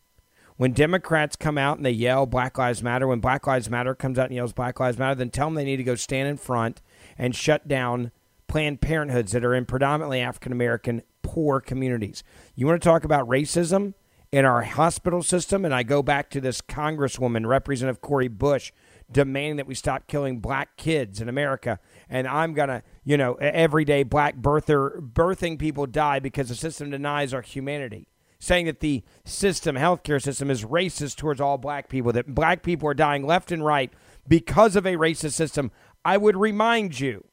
When 0.57 0.74
Democrats 0.74 1.38
come 1.38 1.57
out 1.57 1.77
and 1.77 1.86
they 1.86 1.91
yell 1.91 2.25
Black 2.25 2.57
Lives 2.57 2.84
Matter, 2.84 3.07
when 3.07 3.22
Black 3.22 3.48
Lives 3.48 3.69
Matter 3.69 3.96
comes 3.96 4.19
out 4.19 4.25
and 4.25 4.36
yells 4.36 4.51
Black 4.51 4.79
Lives 4.79 4.98
Matter, 4.98 5.15
then 5.15 5.29
tell 5.29 5.48
them 5.48 5.55
they 5.55 5.63
need 5.63 5.77
to 5.77 5.84
go 5.84 5.96
stand 5.96 6.27
in 6.27 6.36
front 6.36 6.81
and 7.17 7.34
shut 7.34 7.67
down 7.67 8.12
Planned 8.48 8.81
Parenthoods 8.81 9.31
that 9.31 9.46
are 9.46 9.55
in 9.55 9.65
predominantly 9.65 10.19
African 10.19 10.51
American 10.51 11.03
poor 11.22 11.62
communities. 11.62 12.24
You 12.55 12.67
want 12.67 12.81
to 12.81 12.88
talk 12.88 13.05
about 13.05 13.29
racism 13.29 13.93
in 14.31 14.43
our 14.43 14.63
hospital 14.63 15.24
system? 15.24 15.63
And 15.63 15.74
I 15.74 15.84
go 15.84 16.03
back 16.03 16.29
to 16.31 16.41
this 16.41 16.62
Congresswoman, 16.62 17.46
Representative 17.48 18.01
Cori 18.01 18.27
Bush, 18.27 18.74
demanding 19.12 19.57
that 19.57 19.67
we 19.67 19.75
stop 19.75 20.07
killing 20.07 20.39
black 20.39 20.75
kids 20.77 21.22
in 21.22 21.29
America. 21.29 21.79
And 22.10 22.28
I'm 22.28 22.54
going 22.54 22.70
to, 22.70 22.84
you 23.04 23.18
know, 23.18 23.34
every 23.36 23.84
day 23.86 24.04
black 24.04 24.38
birther, 24.38 25.00
birthing 25.00 25.60
people 25.60 25.86
die 25.86 26.20
because 26.20 26.50
the 26.50 26.56
system 26.56 26.92
denies 26.92 27.34
our 27.34 27.42
humanity 27.42 28.08
saying 28.40 28.68
that 28.68 28.82
the 28.82 29.04
system, 29.26 29.76
healthcare 29.76 30.22
system, 30.22 30.52
is 30.52 30.64
racist 30.64 31.16
towards 31.16 31.42
all 31.42 31.58
black 31.58 31.90
people, 31.90 32.12
that 32.12 32.36
black 32.36 32.62
people 32.62 32.88
are 32.88 32.94
dying 32.94 33.26
left 33.26 33.52
and 33.52 33.66
right 33.66 33.92
because 34.28 34.76
of 34.76 34.86
a 34.86 34.96
racist 34.96 35.34
system, 35.34 35.72
I 36.06 36.18
would 36.18 36.38
remind 36.38 37.00
you 37.00 37.26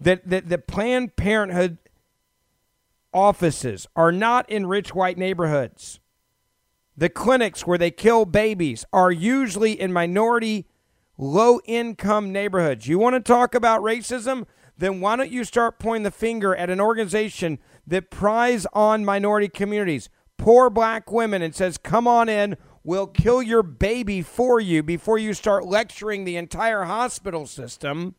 that, 0.00 0.28
that 0.28 0.48
the 0.48 0.58
Planned 0.58 1.16
Parenthood 1.16 1.78
offices 3.12 3.86
are 3.96 4.12
not 4.12 4.48
in 4.50 4.66
rich 4.66 4.94
white 4.94 5.18
neighborhoods. 5.18 6.00
The 6.96 7.08
clinics 7.08 7.66
where 7.66 7.78
they 7.78 7.90
kill 7.90 8.24
babies 8.24 8.84
are 8.92 9.10
usually 9.10 9.80
in 9.80 9.92
minority, 9.92 10.66
low 11.20 11.60
income 11.64 12.32
neighborhoods. 12.32 12.88
You 12.88 12.98
want 12.98 13.14
to 13.14 13.20
talk 13.20 13.54
about 13.54 13.82
racism? 13.82 14.46
Then 14.76 15.00
why 15.00 15.16
don't 15.16 15.30
you 15.30 15.44
start 15.44 15.78
pointing 15.78 16.04
the 16.04 16.10
finger 16.10 16.56
at 16.56 16.70
an 16.70 16.80
organization 16.80 17.58
that 17.86 18.10
prize 18.10 18.66
on 18.72 19.04
minority 19.04 19.48
communities? 19.48 20.08
poor 20.40 20.70
black 20.70 21.12
women 21.12 21.42
and 21.42 21.54
says, 21.54 21.78
Come 21.78 22.08
on 22.08 22.28
in, 22.28 22.56
we'll 22.82 23.06
kill 23.06 23.42
your 23.42 23.62
baby 23.62 24.22
for 24.22 24.58
you 24.58 24.82
before 24.82 25.18
you 25.18 25.34
start 25.34 25.66
lecturing 25.66 26.24
the 26.24 26.36
entire 26.36 26.84
hospital 26.84 27.46
system 27.46 28.14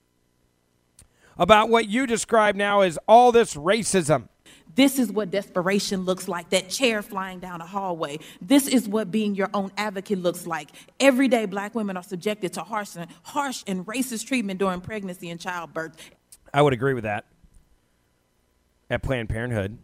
about 1.38 1.70
what 1.70 1.90
you 1.90 2.06
describe 2.06 2.56
now 2.56 2.82
as 2.82 3.00
all 3.08 3.32
this 3.32 3.56
racism. 3.56 4.30
This 4.76 5.00
is 5.00 5.12
what 5.12 5.32
desperation 5.32 6.06
looks 6.06 6.28
like, 6.28 6.50
that 6.52 6.70
chair 6.70 7.02
flying 7.02 7.40
down 7.40 7.62
a 7.62 7.66
hallway. 7.66 8.20
This 8.42 8.68
is 8.68 8.88
what 8.88 9.12
being 9.12 9.36
your 9.36 9.50
own 9.54 9.72
advocate 9.78 10.20
looks 10.20 10.48
like. 10.48 10.70
Every 11.00 11.28
day, 11.28 11.46
black 11.46 11.76
women 11.76 11.98
are 11.98 12.04
subjected 12.04 12.54
to 12.54 12.62
harsh 12.62 12.96
and, 12.96 13.10
harsh 13.24 13.64
and 13.68 13.86
racist 13.86 14.28
treatment 14.28 14.60
during 14.60 14.82
pregnancy 14.82 15.30
and 15.30 15.40
childbirth. 15.40 15.96
I 16.54 16.62
would 16.62 16.74
agree 16.74 16.94
with 16.94 17.04
that 17.04 17.26
at 18.90 19.02
Planned 19.02 19.30
Parenthood 19.30 19.78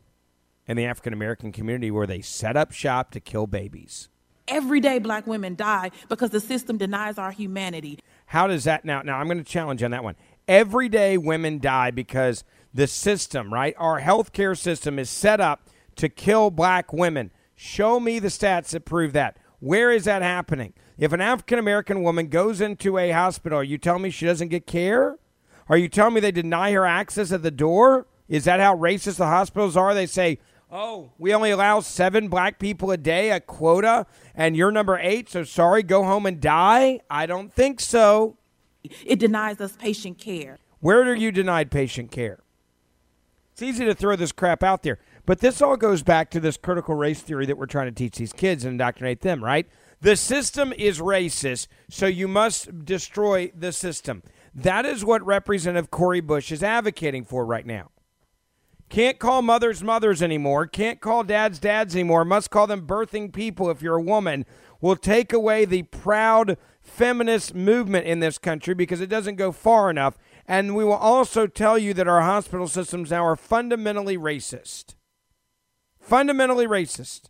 and 0.68 0.78
the 0.78 0.86
African 0.86 1.14
American 1.14 1.52
community 1.52 1.90
where 1.92 2.08
they 2.08 2.22
set 2.22 2.58
up 2.58 2.72
shop 2.72 3.12
to 3.12 3.20
kill 3.20 3.48
babies. 3.48 4.10
Every 4.48 4.80
day, 4.80 5.00
black 5.00 5.28
women 5.28 5.56
die 5.56 5.92
because 6.08 6.30
the 6.30 6.40
system 6.40 6.78
denies 6.78 7.18
our 7.18 7.32
humanity. 7.32 8.00
How 8.28 8.48
does 8.48 8.64
that 8.66 8.86
now? 8.86 9.02
Now, 9.02 9.18
I'm 9.18 9.28
going 9.28 9.38
to 9.38 9.44
challenge 9.44 9.82
you 9.82 9.86
on 9.86 9.92
that 9.92 10.04
one. 10.04 10.16
Every 10.48 10.88
day, 10.88 11.18
women 11.18 11.60
die 11.60 11.92
because 11.92 12.44
the 12.78 12.88
system, 12.88 13.52
right? 13.52 13.74
Our 13.80 14.00
healthcare 14.00 14.56
system 14.56 15.00
is 15.00 15.10
set 15.10 15.42
up 15.42 15.68
to 15.96 16.10
kill 16.10 16.52
black 16.52 16.94
women. 16.94 17.32
Show 17.56 18.00
me 18.00 18.20
the 18.20 18.28
stats 18.28 18.70
that 18.70 18.86
prove 18.86 19.14
that. 19.14 19.38
Where 19.60 19.92
is 19.92 20.06
that 20.06 20.22
happening? 20.22 20.74
If 20.96 21.12
an 21.12 21.20
African 21.20 21.58
American 21.58 22.04
woman 22.04 22.28
goes 22.28 22.62
into 22.62 23.00
a 23.00 23.10
hospital, 23.10 23.58
are 23.58 23.64
you 23.64 23.80
telling 23.80 24.04
me 24.04 24.12
she 24.12 24.28
doesn't 24.28 24.50
get 24.50 24.68
care? 24.68 25.18
Are 25.68 25.78
you 25.78 25.90
telling 25.90 26.14
me 26.14 26.22
they 26.22 26.32
deny 26.32 26.72
her 26.74 26.86
access 26.86 27.32
at 27.32 27.42
the 27.42 27.50
door? 27.50 28.06
Is 28.30 28.46
that 28.46 28.60
how 28.60 28.78
racist 28.78 29.18
the 29.18 29.26
hospitals 29.26 29.76
are? 29.76 29.96
They 29.96 30.06
say, 30.06 30.38
oh, 30.72 31.14
we 31.18 31.34
only 31.34 31.50
allow 31.50 31.80
seven 31.80 32.28
black 32.28 32.60
people 32.60 32.92
a 32.92 32.98
day, 32.98 33.32
a 33.32 33.40
quota, 33.40 34.06
and 34.36 34.56
you're 34.56 34.72
number 34.72 35.00
eight, 35.02 35.30
so 35.30 35.44
sorry, 35.44 35.82
go 35.82 36.04
home 36.04 36.28
and 36.28 36.40
die? 36.40 37.00
I 37.10 37.26
don't 37.26 37.52
think 37.52 37.80
so. 37.80 38.38
It 39.04 39.18
denies 39.18 39.60
us 39.62 39.76
patient 39.76 40.20
care. 40.20 40.60
Where 40.80 41.02
are 41.02 41.16
you 41.16 41.32
denied 41.32 41.72
patient 41.72 42.12
care? 42.12 42.44
It's 43.58 43.64
easy 43.64 43.86
to 43.86 43.96
throw 43.96 44.16
this 44.16 44.32
crap 44.32 44.62
out 44.62 44.84
there, 44.84 45.00
but 45.26 45.40
this 45.40 45.64
all 45.64 45.78
goes 45.78 46.04
back 46.04 46.30
to 46.30 46.40
this 46.40 46.58
critical 46.58 46.94
race 46.94 47.24
theory 47.24 47.48
that 47.48 47.58
we're 47.58 47.66
trying 47.66 47.88
to 47.88 47.92
teach 47.92 48.18
these 48.18 48.32
kids 48.32 48.64
and 48.64 48.74
indoctrinate 48.74 49.22
them, 49.22 49.44
right? 49.44 49.68
The 50.00 50.16
system 50.16 50.72
is 50.78 51.00
racist, 51.00 51.66
so 51.90 52.06
you 52.06 52.28
must 52.28 52.86
destroy 52.86 53.52
the 53.56 53.72
system. 53.72 54.22
That 54.54 54.86
is 54.86 55.04
what 55.04 55.26
Representative 55.26 55.90
Cori 55.90 56.22
Bush 56.22 56.52
is 56.52 56.62
advocating 56.62 57.26
for 57.26 57.48
right 57.48 57.66
now. 57.66 57.90
Can't 58.90 59.18
call 59.18 59.42
mothers 59.42 59.82
mothers 59.82 60.22
anymore. 60.22 60.68
Can't 60.68 61.02
call 61.02 61.24
dads 61.24 61.58
dads 61.58 61.96
anymore. 61.96 62.24
Must 62.26 62.52
call 62.52 62.68
them 62.68 62.86
birthing 62.86 63.34
people 63.34 63.72
if 63.72 63.82
you're 63.82 63.98
a 63.98 64.02
woman. 64.04 64.46
Will 64.82 64.96
take 64.96 65.34
away 65.34 65.66
the 65.66 65.82
proud 65.82 66.60
feminist 66.80 67.56
movement 67.56 68.06
in 68.06 68.20
this 68.20 68.38
country 68.38 68.76
because 68.76 69.02
it 69.02 69.10
doesn't 69.10 69.36
go 69.36 69.52
far 69.52 69.90
enough. 69.90 70.16
And 70.48 70.76
we 70.76 70.84
will 70.86 70.94
also 70.94 71.46
tell 71.46 71.78
you 71.78 71.94
that 71.94 72.08
our 72.08 72.22
hospital 72.22 72.68
systems 72.68 73.12
now 73.12 73.26
are 73.26 73.36
fundamentally 73.36 74.18
racist. 74.18 74.96
Fundamentally 76.00 76.68
racist. 76.68 77.30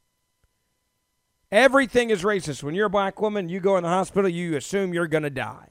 Everything 1.52 2.10
is 2.10 2.24
racist. 2.24 2.62
When 2.62 2.76
you're 2.76 2.88
a 2.88 2.92
black 2.92 3.20
woman, 3.20 3.50
you 3.50 3.60
go 3.60 3.78
in 3.78 3.84
the 3.84 3.90
hospital, 3.90 4.30
you 4.30 4.56
assume 4.56 4.94
you're 4.94 5.08
going 5.08 5.24
to 5.24 5.30
die. 5.30 5.70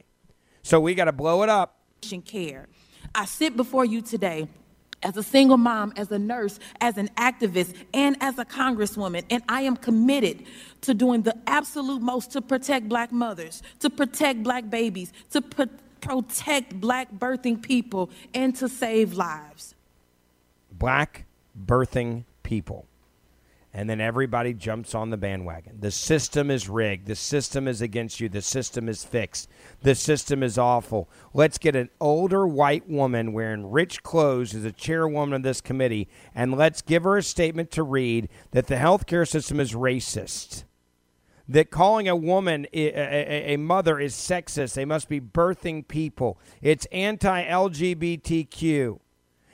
So 0.62 0.80
we 0.80 0.94
got 0.94 1.04
to 1.04 1.12
blow 1.12 1.42
it 1.42 1.48
up. 1.48 1.78
Care. 2.24 2.66
I 3.14 3.24
sit 3.24 3.56
before 3.56 3.84
you 3.84 4.02
today 4.02 4.48
as 5.02 5.16
a 5.16 5.22
single 5.22 5.56
mom, 5.56 5.92
as 5.96 6.10
a 6.10 6.18
nurse, 6.18 6.58
as 6.80 6.96
an 6.96 7.08
activist, 7.16 7.74
and 7.94 8.16
as 8.20 8.38
a 8.38 8.44
congresswoman. 8.44 9.24
And 9.30 9.42
I 9.48 9.62
am 9.62 9.76
committed 9.76 10.44
to 10.82 10.94
doing 10.94 11.22
the 11.22 11.36
absolute 11.46 12.02
most 12.02 12.32
to 12.32 12.40
protect 12.40 12.88
black 12.88 13.12
mothers, 13.12 13.62
to 13.80 13.90
protect 13.90 14.42
black 14.42 14.68
babies, 14.68 15.12
to 15.30 15.40
pro- 15.40 15.66
protect 16.06 16.80
black 16.80 17.12
birthing 17.12 17.60
people, 17.60 18.10
and 18.34 18.54
to 18.56 18.68
save 18.68 19.14
lives. 19.14 19.74
Black 20.72 21.26
birthing 21.66 22.24
people 22.42 22.86
and 23.76 23.90
then 23.90 24.00
everybody 24.00 24.54
jumps 24.54 24.94
on 24.94 25.10
the 25.10 25.18
bandwagon. 25.18 25.76
The 25.78 25.90
system 25.90 26.50
is 26.50 26.66
rigged. 26.66 27.06
The 27.06 27.14
system 27.14 27.68
is 27.68 27.82
against 27.82 28.20
you. 28.20 28.30
The 28.30 28.40
system 28.40 28.88
is 28.88 29.04
fixed. 29.04 29.50
The 29.82 29.94
system 29.94 30.42
is 30.42 30.56
awful. 30.56 31.10
Let's 31.34 31.58
get 31.58 31.76
an 31.76 31.90
older 32.00 32.46
white 32.46 32.88
woman 32.88 33.34
wearing 33.34 33.70
rich 33.70 34.02
clothes 34.02 34.54
as 34.54 34.64
a 34.64 34.72
chairwoman 34.72 35.34
of 35.34 35.42
this 35.42 35.60
committee, 35.60 36.08
and 36.34 36.56
let's 36.56 36.80
give 36.80 37.04
her 37.04 37.18
a 37.18 37.22
statement 37.22 37.70
to 37.72 37.82
read 37.82 38.30
that 38.52 38.66
the 38.66 38.76
healthcare 38.76 39.28
system 39.28 39.60
is 39.60 39.74
racist. 39.74 40.64
That 41.48 41.70
calling 41.70 42.08
a 42.08 42.16
woman 42.16 42.66
a, 42.72 43.54
a 43.54 43.56
mother 43.56 44.00
is 44.00 44.14
sexist. 44.14 44.74
They 44.74 44.84
must 44.84 45.08
be 45.08 45.20
birthing 45.20 45.86
people. 45.86 46.38
It's 46.60 46.86
anti 46.86 47.44
LGBTQ. 47.44 48.98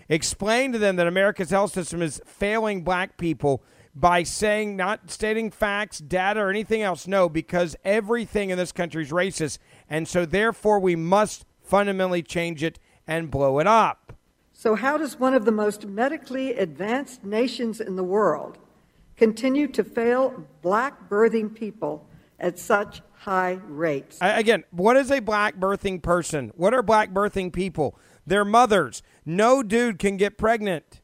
Explain 0.08 0.72
to 0.72 0.78
them 0.78 0.96
that 0.96 1.06
America's 1.06 1.50
health 1.50 1.72
system 1.72 2.02
is 2.02 2.20
failing 2.24 2.82
black 2.82 3.16
people 3.18 3.62
by 3.94 4.22
saying, 4.22 4.76
not 4.76 5.10
stating 5.10 5.50
facts, 5.50 5.98
data, 5.98 6.40
or 6.40 6.50
anything 6.50 6.82
else. 6.82 7.06
No, 7.06 7.28
because 7.28 7.76
everything 7.84 8.50
in 8.50 8.58
this 8.58 8.72
country 8.72 9.02
is 9.02 9.10
racist. 9.10 9.58
And 9.88 10.08
so, 10.08 10.24
therefore, 10.24 10.78
we 10.78 10.96
must 10.96 11.44
fundamentally 11.62 12.22
change 12.22 12.62
it 12.62 12.78
and 13.06 13.30
blow 13.30 13.58
it 13.58 13.66
up. 13.66 14.14
So, 14.52 14.74
how 14.74 14.96
does 14.96 15.18
one 15.18 15.34
of 15.34 15.44
the 15.44 15.52
most 15.52 15.86
medically 15.86 16.54
advanced 16.54 17.24
nations 17.24 17.80
in 17.80 17.96
the 17.96 18.04
world 18.04 18.58
continue 19.22 19.68
to 19.68 19.84
fail 19.84 20.44
black 20.62 21.08
birthing 21.08 21.54
people 21.54 22.04
at 22.40 22.58
such 22.58 23.02
high 23.14 23.56
rates? 23.68 24.18
Again, 24.20 24.64
what 24.72 24.96
is 24.96 25.12
a 25.12 25.20
black 25.20 25.58
birthing 25.58 26.02
person? 26.02 26.50
What 26.56 26.74
are 26.74 26.82
black 26.82 27.12
birthing 27.12 27.52
people? 27.52 27.96
They're 28.26 28.44
mothers. 28.44 29.00
No 29.24 29.62
dude 29.62 30.00
can 30.00 30.16
get 30.16 30.36
pregnant. 30.36 31.02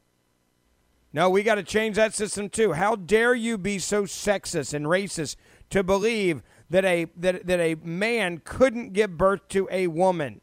No, 1.13 1.29
we 1.29 1.43
got 1.43 1.55
to 1.55 1.63
change 1.63 1.95
that 1.95 2.13
system 2.13 2.49
too. 2.49 2.73
How 2.73 2.97
dare 2.97 3.33
you 3.33 3.57
be 3.57 3.79
so 3.79 4.03
sexist 4.03 4.73
and 4.73 4.85
racist 4.85 5.37
to 5.69 5.81
believe 5.81 6.43
that 6.69 6.83
a 6.83 7.05
that, 7.15 7.47
that 7.47 7.61
a 7.61 7.75
man 7.75 8.41
couldn't 8.43 8.91
give 8.91 9.17
birth 9.17 9.47
to 9.49 9.69
a 9.71 9.87
woman? 9.87 10.41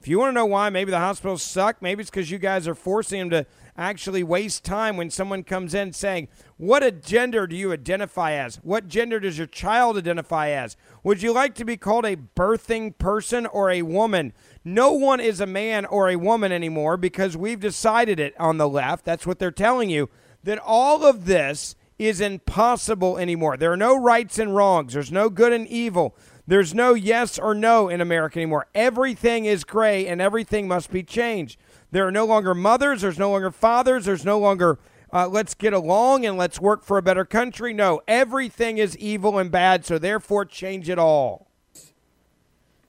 If 0.00 0.08
you 0.08 0.18
want 0.18 0.30
to 0.30 0.34
know 0.34 0.46
why, 0.46 0.70
maybe 0.70 0.90
the 0.90 0.98
hospitals 0.98 1.42
suck. 1.42 1.82
Maybe 1.82 2.00
it's 2.00 2.08
because 2.08 2.30
you 2.30 2.38
guys 2.38 2.66
are 2.66 2.74
forcing 2.74 3.18
them 3.20 3.30
to 3.30 3.46
actually 3.76 4.22
waste 4.22 4.64
time 4.64 4.96
when 4.96 5.10
someone 5.10 5.44
comes 5.44 5.74
in 5.74 5.92
saying, 5.92 6.28
What 6.56 6.82
a 6.82 6.90
gender 6.90 7.46
do 7.46 7.54
you 7.54 7.70
identify 7.70 8.32
as? 8.32 8.56
What 8.56 8.88
gender 8.88 9.20
does 9.20 9.36
your 9.36 9.46
child 9.46 9.98
identify 9.98 10.48
as? 10.48 10.78
Would 11.04 11.22
you 11.22 11.32
like 11.34 11.54
to 11.56 11.66
be 11.66 11.76
called 11.76 12.06
a 12.06 12.16
birthing 12.16 12.96
person 12.96 13.44
or 13.44 13.70
a 13.70 13.82
woman? 13.82 14.32
No 14.64 14.92
one 14.92 15.20
is 15.20 15.38
a 15.38 15.46
man 15.46 15.84
or 15.84 16.08
a 16.08 16.16
woman 16.16 16.50
anymore 16.50 16.96
because 16.96 17.36
we've 17.36 17.60
decided 17.60 18.18
it 18.18 18.34
on 18.40 18.56
the 18.56 18.68
left. 18.68 19.04
That's 19.04 19.26
what 19.26 19.38
they're 19.38 19.50
telling 19.50 19.90
you. 19.90 20.08
That 20.42 20.58
all 20.64 21.04
of 21.04 21.26
this 21.26 21.76
is 21.98 22.22
impossible 22.22 23.18
anymore. 23.18 23.58
There 23.58 23.72
are 23.72 23.76
no 23.76 23.94
rights 24.00 24.38
and 24.38 24.56
wrongs, 24.56 24.94
there's 24.94 25.12
no 25.12 25.28
good 25.28 25.52
and 25.52 25.68
evil. 25.68 26.16
There's 26.50 26.74
no 26.74 26.94
yes 26.94 27.38
or 27.38 27.54
no 27.54 27.88
in 27.88 28.00
America 28.00 28.40
anymore. 28.40 28.66
Everything 28.74 29.44
is 29.44 29.62
gray 29.62 30.08
and 30.08 30.20
everything 30.20 30.66
must 30.66 30.90
be 30.90 31.04
changed. 31.04 31.60
There 31.92 32.04
are 32.08 32.10
no 32.10 32.24
longer 32.24 32.56
mothers, 32.56 33.02
there's 33.02 33.20
no 33.20 33.30
longer 33.30 33.52
fathers, 33.52 34.04
there's 34.04 34.24
no 34.24 34.36
longer 34.36 34.80
uh, 35.12 35.28
let's 35.28 35.54
get 35.54 35.72
along 35.72 36.26
and 36.26 36.36
let's 36.36 36.60
work 36.60 36.82
for 36.82 36.98
a 36.98 37.02
better 37.02 37.24
country. 37.24 37.72
No, 37.72 38.00
everything 38.08 38.78
is 38.78 38.98
evil 38.98 39.38
and 39.38 39.52
bad, 39.52 39.86
so 39.86 39.96
therefore 39.96 40.44
change 40.44 40.88
it 40.88 40.98
all. 40.98 41.46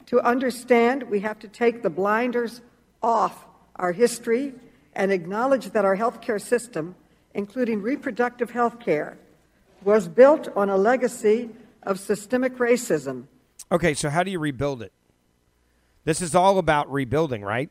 To 0.08 0.20
understand, 0.22 1.04
we 1.04 1.20
have 1.20 1.38
to 1.38 1.48
take 1.48 1.84
the 1.84 1.90
blinders 1.92 2.62
off 3.04 3.46
our 3.76 3.92
history 3.92 4.56
and 4.96 5.12
acknowledge 5.12 5.70
that 5.70 5.86
our 5.86 5.96
healthcare 5.96 6.42
system, 6.42 6.96
including 7.36 7.84
reproductive 7.84 8.50
health 8.50 8.80
care, 8.80 9.20
was 9.84 10.08
built 10.08 10.48
on 10.56 10.72
a 10.72 10.78
legacy 10.78 11.52
of 11.84 12.00
systemic 12.00 12.58
racism. 12.58 13.28
Okay, 13.72 13.94
so 13.94 14.10
how 14.10 14.24
do 14.24 14.32
you 14.32 14.40
rebuild 14.40 14.82
it? 14.82 14.92
This 16.04 16.22
is 16.22 16.36
all 16.36 16.58
about 16.58 16.92
rebuilding, 16.92 17.42
right? 17.42 17.70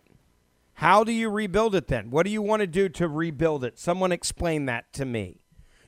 How 0.75 1.05
do 1.05 1.13
you 1.13 1.29
rebuild 1.29 1.75
it 1.75 1.89
then? 1.89 2.11
What 2.11 2.25
do 2.25 2.33
you 2.33 2.41
want 2.41 2.61
to 2.61 2.67
do 2.67 2.89
to 2.89 3.07
rebuild 3.07 3.65
it? 3.65 3.79
Someone 3.79 4.13
explain 4.13 4.65
that 4.65 4.93
to 4.95 5.05
me. 5.05 5.43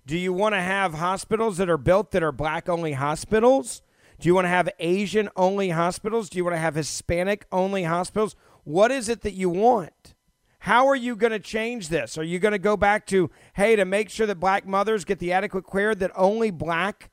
Do 0.05 0.18
you 0.18 0.33
want 0.33 0.55
to 0.55 0.61
have 0.61 0.94
hospitals 0.94 1.57
that 1.57 1.70
are 1.70 1.79
built 1.79 2.11
that 2.11 2.22
are 2.22 2.33
black 2.33 2.68
only 2.68 2.92
hospitals? 2.92 3.81
Do 4.20 4.29
you 4.29 4.35
want 4.35 4.44
to 4.44 4.51
have 4.51 4.68
Asian 4.81 5.31
only 5.35 5.70
hospitals? 5.70 6.29
Do 6.29 6.37
you 6.37 6.44
want 6.44 6.57
to 6.57 6.61
have 6.61 6.75
Hispanic 6.75 7.46
only 7.51 7.85
hospitals? 7.85 8.37
What 8.64 8.90
is 8.90 9.09
it 9.09 9.22
that 9.22 9.33
you 9.33 9.48
want? 9.48 10.14
How 10.59 10.87
are 10.88 10.96
you 10.96 11.16
going 11.16 11.33
to 11.33 11.38
change 11.38 11.88
this? 11.88 12.18
Are 12.18 12.22
you 12.22 12.38
going 12.38 12.53
to 12.53 12.59
go 12.59 12.77
back 12.77 13.07
to, 13.07 13.31
hey, 13.55 13.77
to 13.77 13.85
make 13.85 14.11
sure 14.11 14.27
that 14.27 14.38
black 14.40 14.66
mothers 14.66 15.05
get 15.05 15.20
the 15.20 15.33
adequate 15.33 15.64
care 15.66 15.94
that 15.94 16.12
only 16.14 16.51
black 16.51 17.12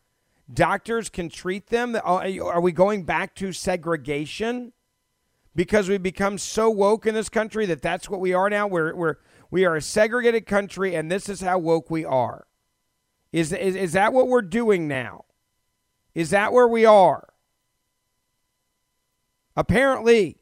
doctors 0.52 1.10
can 1.10 1.30
treat 1.30 1.68
them? 1.68 1.96
Are 2.04 2.62
we 2.62 2.72
going 2.72 3.04
back 3.04 3.36
to 3.36 3.52
segregation? 3.52 4.74
Because 5.56 5.90
we've 5.90 6.04
become 6.04 6.38
so 6.38 6.70
woke 6.70 7.06
in 7.06 7.16
this 7.16 7.30
country 7.30 7.66
that 7.66 7.82
that's 7.82 8.10
what 8.10 8.20
we 8.20 8.34
are 8.34 8.50
now. 8.50 8.68
We're, 8.68 8.96
we're, 8.96 9.16
we 9.52 9.66
are 9.66 9.76
a 9.76 9.82
segregated 9.82 10.46
country, 10.46 10.96
and 10.96 11.12
this 11.12 11.28
is 11.28 11.42
how 11.42 11.58
woke 11.60 11.90
we 11.90 12.06
are. 12.06 12.48
Is, 13.32 13.52
is, 13.52 13.76
is 13.76 13.94
that 13.94 14.14
what 14.14 14.28
we're 14.28 14.42
doing 14.42 14.88
now? 14.88 15.26
Is 16.16 16.30
that 16.30 16.54
where 16.54 16.68
we 16.68 16.86
are? 16.86 17.30
Apparently, 19.56 20.38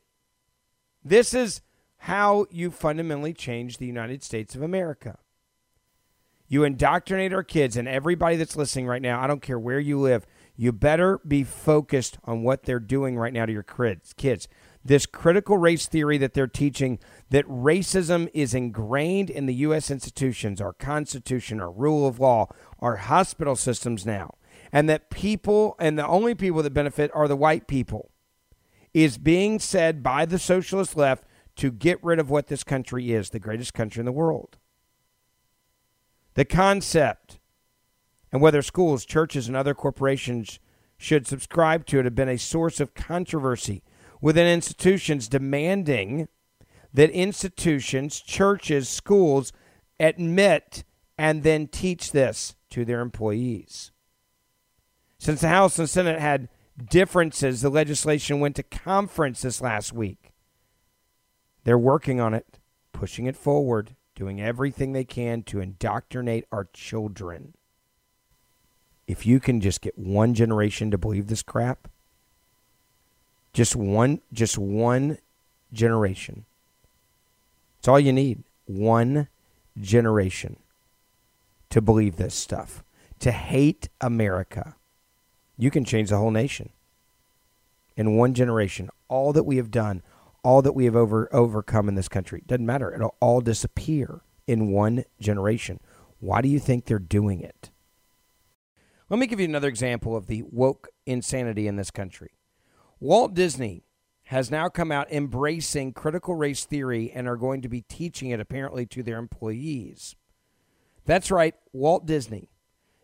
this 1.04 1.34
is 1.34 1.62
how 2.02 2.46
you 2.52 2.70
fundamentally 2.70 3.34
change 3.34 3.78
the 3.78 3.86
United 3.86 4.24
States 4.24 4.56
of 4.56 4.62
America. 4.62 5.18
You 6.48 6.64
indoctrinate 6.64 7.34
our 7.34 7.44
kids 7.44 7.76
and 7.76 7.88
everybody 7.88 8.36
that's 8.38 8.56
listening 8.56 8.88
right 8.88 9.02
now, 9.02 9.22
I 9.22 9.28
don't 9.28 9.42
care 9.42 9.60
where 9.60 9.80
you 9.80 10.00
live, 10.00 10.26
you 10.56 10.72
better 10.72 11.20
be 11.28 11.44
focused 11.44 12.18
on 12.24 12.44
what 12.44 12.64
they're 12.64 12.80
doing 12.80 13.18
right 13.18 13.34
now 13.34 13.46
to 13.46 13.52
your 13.54 13.64
kids. 13.64 14.48
This 14.84 15.06
critical 15.06 15.58
race 15.58 15.88
theory 15.88 16.18
that 16.18 16.34
they're 16.34 16.48
teaching 16.48 17.00
that 17.30 17.46
racism 17.48 18.30
is 18.34 18.54
ingrained 18.54 19.30
in 19.30 19.46
the 19.46 19.56
U.S. 19.56 19.92
institutions, 19.92 20.62
our 20.62 20.74
Constitution, 20.74 21.60
our 21.60 21.72
rule 21.72 22.08
of 22.08 22.20
law, 22.20 22.48
our 22.80 22.96
hospital 22.96 23.56
systems 23.56 24.06
now 24.06 24.36
and 24.72 24.90
that 24.90 25.10
people 25.10 25.76
and 25.80 25.98
the 25.98 26.08
only 26.08 26.36
people 26.36 26.64
that 26.64 26.74
benefit 26.74 27.12
are 27.14 27.28
the 27.28 27.36
white 27.36 27.68
people 27.68 28.12
is 28.94 29.18
being 29.18 29.60
said 29.60 30.02
by 30.04 30.26
the 30.26 30.40
socialist 30.40 30.96
left 30.96 31.24
to 31.56 31.72
get 31.72 32.04
rid 32.04 32.20
of 32.20 32.30
what 32.30 32.48
this 32.48 32.64
country 32.64 33.12
is, 33.12 33.30
the 33.30 33.40
greatest 33.40 33.74
country 33.74 34.00
in 34.00 34.06
the 34.06 34.12
world. 34.12 34.58
The 36.38 36.46
concept 36.46 37.40
and 38.32 38.44
whether 38.44 38.62
schools, 38.62 39.06
churches, 39.06 39.48
and 39.48 39.58
other 39.58 39.74
corporations 39.74 40.60
should 40.96 41.26
subscribe 41.26 41.88
to 41.88 41.98
it 41.98 42.06
have 42.06 42.14
been 42.14 42.30
a 42.30 42.38
source 42.38 42.80
of 42.80 42.94
controversy 42.94 43.82
within 44.22 44.46
institutions 44.46 45.28
demanding 45.28 46.28
that 46.94 47.10
institutions, 47.10 48.22
churches, 48.22 48.88
schools 48.88 49.52
admit 50.00 50.84
and 51.18 51.42
then 51.42 51.66
teach 51.66 52.12
this 52.12 52.56
to 52.70 52.86
their 52.86 53.00
employees. 53.00 53.92
Since 55.18 55.42
the 55.42 55.48
House 55.48 55.80
and 55.80 55.90
Senate 55.90 56.20
had 56.20 56.50
differences, 56.88 57.62
the 57.62 57.72
legislation 57.72 58.40
went 58.40 58.56
to 58.58 58.64
conference 58.64 59.42
this 59.42 59.60
last 59.60 59.92
week. 59.92 60.34
They're 61.64 61.80
working 61.80 62.22
on 62.22 62.36
it, 62.36 62.60
pushing 62.94 63.26
it 63.26 63.36
forward, 63.36 63.96
doing 64.18 64.42
everything 64.42 64.94
they 64.94 65.04
can 65.04 65.44
to 65.44 65.60
indoctrinate 65.60 66.44
our 66.52 66.68
children. 66.74 67.54
If 69.06 69.28
you 69.28 69.40
can 69.40 69.62
just 69.62 69.80
get 69.80 69.96
one 69.96 70.34
generation 70.34 70.90
to 70.90 70.98
believe 70.98 71.28
this 71.28 71.44
crap, 71.44 71.88
just 73.54 73.76
one 73.76 74.22
just 74.34 74.58
one 74.58 75.20
generation. 75.72 76.46
It's 77.78 77.88
all 77.88 78.00
you 78.00 78.12
need. 78.12 78.44
One 78.66 79.28
generation 79.80 80.58
to 81.70 81.80
believe 81.80 82.16
this 82.16 82.34
stuff, 82.34 82.84
to 83.20 83.32
hate 83.32 83.88
America. 84.02 84.76
You 85.58 85.70
can 85.70 85.86
change 85.86 86.10
the 86.10 86.18
whole 86.18 86.32
nation. 86.32 86.70
In 87.96 88.18
one 88.18 88.34
generation, 88.34 88.90
all 89.08 89.32
that 89.34 89.44
we 89.44 89.58
have 89.58 89.70
done, 89.70 90.02
all 90.48 90.62
that 90.62 90.72
we 90.72 90.86
have 90.86 90.96
over 90.96 91.28
overcome 91.34 91.90
in 91.90 91.96
this 91.96 92.08
country, 92.08 92.42
doesn't 92.46 92.66
matter. 92.66 92.96
It'll 92.96 93.18
all 93.20 93.42
disappear 93.42 94.22
in 94.48 94.72
one 94.72 95.04
generation. 95.20 95.82
Why 96.22 96.42
do 96.42 96.48
you 96.48 96.58
think 96.58 96.86
they're 96.86 97.00
doing 97.00 97.42
it? 97.42 97.70
Let 99.10 99.20
me 99.20 99.28
give 99.28 99.42
you 99.42 99.46
another 99.46 99.68
example 99.68 100.16
of 100.16 100.28
the 100.28 100.44
woke 100.44 100.88
insanity 101.06 101.68
in 101.68 101.76
this 101.76 101.92
country. 101.92 102.32
Walt 103.02 103.34
Disney 103.34 103.84
has 104.28 104.50
now 104.50 104.70
come 104.70 104.90
out 104.90 105.12
embracing 105.12 105.92
critical 105.92 106.36
race 106.36 106.64
theory 106.64 107.12
and 107.14 107.28
are 107.28 107.36
going 107.36 107.62
to 107.62 107.68
be 107.68 107.82
teaching 107.82 108.30
it 108.30 108.40
apparently 108.40 108.86
to 108.86 109.04
their 109.04 109.18
employees. 109.18 110.16
That's 111.06 111.30
right, 111.30 111.56
Walt 111.74 112.06
Disney. 112.06 112.48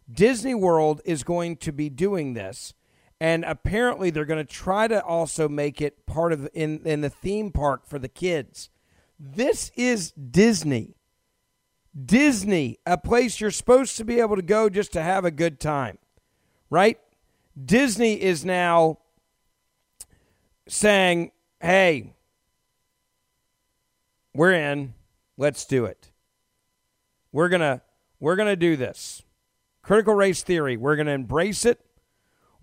Disney 0.10 0.56
World 0.56 1.02
is 1.04 1.26
going 1.26 1.58
to 1.58 1.74
be 1.74 1.90
doing 1.90 2.36
this 2.36 2.74
and 3.20 3.44
apparently 3.46 4.10
they're 4.10 4.26
going 4.26 4.46
to 4.46 4.52
try 4.52 4.88
to 4.88 5.04
also 5.04 5.48
make 5.48 5.82
it 5.82 6.06
part 6.06 6.34
of 6.34 6.50
in 6.54 6.82
in 6.86 7.02
the 7.02 7.10
theme 7.10 7.52
park 7.52 7.86
for 7.86 8.00
the 8.00 8.08
kids. 8.08 8.70
This 9.20 9.72
is 9.76 10.12
Disney. 10.12 10.96
Disney, 12.06 12.80
a 12.86 12.98
place 12.98 13.40
you're 13.40 13.52
supposed 13.52 13.98
to 13.98 14.06
be 14.06 14.20
able 14.20 14.36
to 14.36 14.42
go 14.42 14.68
just 14.68 14.92
to 14.94 15.02
have 15.02 15.26
a 15.26 15.32
good 15.32 15.60
time. 15.60 16.00
Right? 16.70 17.00
Disney 17.64 18.20
is 18.20 18.44
now 18.44 18.98
saying, 20.68 21.32
"Hey, 21.62 22.16
we're 24.34 24.54
in. 24.54 24.96
Let's 25.38 25.66
do 25.66 25.86
it. 25.86 26.12
We're 27.32 27.50
going 27.50 27.62
to 27.62 27.82
we're 28.20 28.36
going 28.36 28.50
to 28.50 28.56
do 28.56 28.76
this. 28.76 29.22
Critical 29.82 30.16
race 30.16 30.44
theory, 30.44 30.78
we're 30.78 30.96
going 30.96 31.08
to 31.08 31.12
embrace 31.12 31.66
it. 31.66 31.82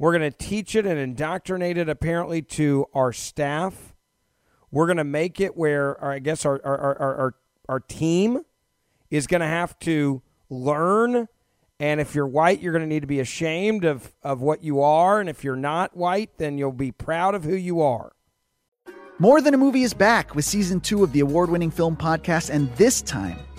We're 0.00 0.16
going 0.16 0.32
to 0.32 0.36
teach 0.36 0.74
it 0.76 0.86
and 0.86 0.98
indoctrinate 0.98 1.76
it 1.76 1.90
apparently 1.90 2.40
to 2.40 2.86
our 2.94 3.12
staff. 3.12 3.94
We're 4.70 4.86
going 4.86 4.96
to 4.96 5.04
make 5.04 5.42
it 5.42 5.58
where, 5.58 6.02
I 6.02 6.20
guess, 6.20 6.46
our, 6.46 6.58
our, 6.64 6.78
our, 6.78 6.98
our, 6.98 7.34
our 7.68 7.80
team 7.80 8.40
is 9.10 9.26
going 9.26 9.42
to 9.42 9.46
have 9.46 9.78
to 9.80 10.22
learn. 10.48 11.28
And 11.78 12.00
if 12.00 12.14
you're 12.14 12.26
white, 12.26 12.62
you're 12.62 12.72
going 12.72 12.80
to 12.80 12.88
need 12.88 13.00
to 13.00 13.06
be 13.06 13.20
ashamed 13.20 13.84
of, 13.84 14.10
of 14.22 14.40
what 14.40 14.64
you 14.64 14.80
are. 14.80 15.20
And 15.20 15.28
if 15.28 15.44
you're 15.44 15.54
not 15.54 15.94
white, 15.94 16.30
then 16.38 16.56
you'll 16.56 16.72
be 16.72 16.92
proud 16.92 17.34
of 17.34 17.44
who 17.44 17.54
you 17.54 17.82
are. 17.82 18.12
More 19.18 19.42
Than 19.42 19.52
a 19.52 19.58
Movie 19.58 19.82
is 19.82 19.92
back 19.92 20.34
with 20.34 20.46
season 20.46 20.80
two 20.80 21.04
of 21.04 21.12
the 21.12 21.20
award 21.20 21.50
winning 21.50 21.70
film 21.70 21.94
podcast, 21.94 22.48
and 22.48 22.74
this 22.76 23.02
time 23.02 23.36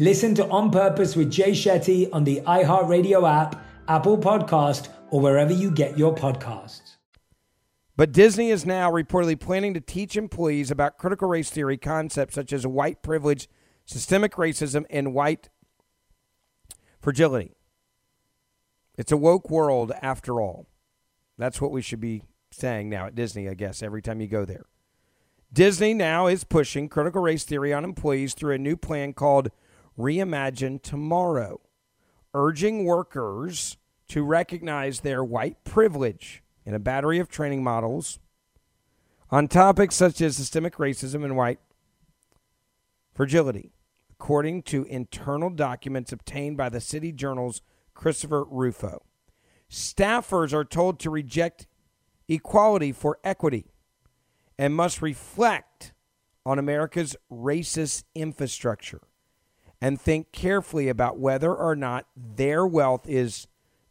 Listen 0.00 0.34
to 0.36 0.48
On 0.48 0.70
Purpose 0.70 1.14
with 1.14 1.30
Jay 1.30 1.50
Shetty 1.50 2.08
on 2.10 2.24
the 2.24 2.40
iHeartRadio 2.46 3.30
app, 3.30 3.62
Apple 3.86 4.16
Podcast, 4.16 4.88
or 5.10 5.20
wherever 5.20 5.52
you 5.52 5.70
get 5.70 5.98
your 5.98 6.14
podcasts. 6.14 6.96
But 7.98 8.10
Disney 8.10 8.48
is 8.48 8.64
now 8.64 8.90
reportedly 8.90 9.38
planning 9.38 9.74
to 9.74 9.80
teach 9.82 10.16
employees 10.16 10.70
about 10.70 10.96
critical 10.96 11.28
race 11.28 11.50
theory 11.50 11.76
concepts 11.76 12.34
such 12.34 12.50
as 12.50 12.66
white 12.66 13.02
privilege, 13.02 13.46
systemic 13.84 14.36
racism, 14.36 14.86
and 14.88 15.12
white 15.12 15.50
fragility. 16.98 17.52
It's 18.96 19.12
a 19.12 19.18
woke 19.18 19.50
world 19.50 19.92
after 20.00 20.40
all. 20.40 20.66
That's 21.36 21.60
what 21.60 21.72
we 21.72 21.82
should 21.82 22.00
be 22.00 22.22
saying 22.50 22.88
now 22.88 23.04
at 23.04 23.14
Disney, 23.14 23.50
I 23.50 23.52
guess, 23.52 23.82
every 23.82 24.00
time 24.00 24.22
you 24.22 24.28
go 24.28 24.46
there. 24.46 24.64
Disney 25.52 25.92
now 25.92 26.26
is 26.26 26.42
pushing 26.42 26.88
critical 26.88 27.20
race 27.20 27.44
theory 27.44 27.74
on 27.74 27.84
employees 27.84 28.32
through 28.32 28.54
a 28.54 28.58
new 28.58 28.78
plan 28.78 29.12
called 29.12 29.50
Reimagine 29.98 30.82
Tomorrow, 30.82 31.60
urging 32.34 32.84
workers 32.84 33.76
to 34.08 34.24
recognize 34.24 35.00
their 35.00 35.22
white 35.22 35.62
privilege 35.64 36.42
in 36.64 36.74
a 36.74 36.78
battery 36.78 37.18
of 37.18 37.28
training 37.28 37.62
models 37.62 38.18
on 39.30 39.48
topics 39.48 39.94
such 39.94 40.20
as 40.20 40.36
systemic 40.36 40.76
racism 40.76 41.24
and 41.24 41.36
white 41.36 41.60
fragility, 43.14 43.72
according 44.10 44.62
to 44.62 44.84
internal 44.84 45.50
documents 45.50 46.12
obtained 46.12 46.56
by 46.56 46.68
the 46.68 46.80
City 46.80 47.12
Journal's 47.12 47.62
Christopher 47.94 48.44
Rufo. 48.44 49.02
Staffers 49.70 50.52
are 50.52 50.64
told 50.64 50.98
to 51.00 51.10
reject 51.10 51.66
equality 52.28 52.92
for 52.92 53.18
equity 53.22 53.66
and 54.58 54.74
must 54.74 55.00
reflect 55.00 55.92
on 56.44 56.58
America's 56.58 57.14
racist 57.30 58.04
infrastructure 58.14 59.02
and 59.80 60.00
think 60.00 60.32
carefully 60.32 60.88
about 60.88 61.18
whether 61.18 61.54
or 61.54 61.74
not 61.74 62.06
their 62.16 62.66
wealth 62.66 63.08
is 63.08 63.46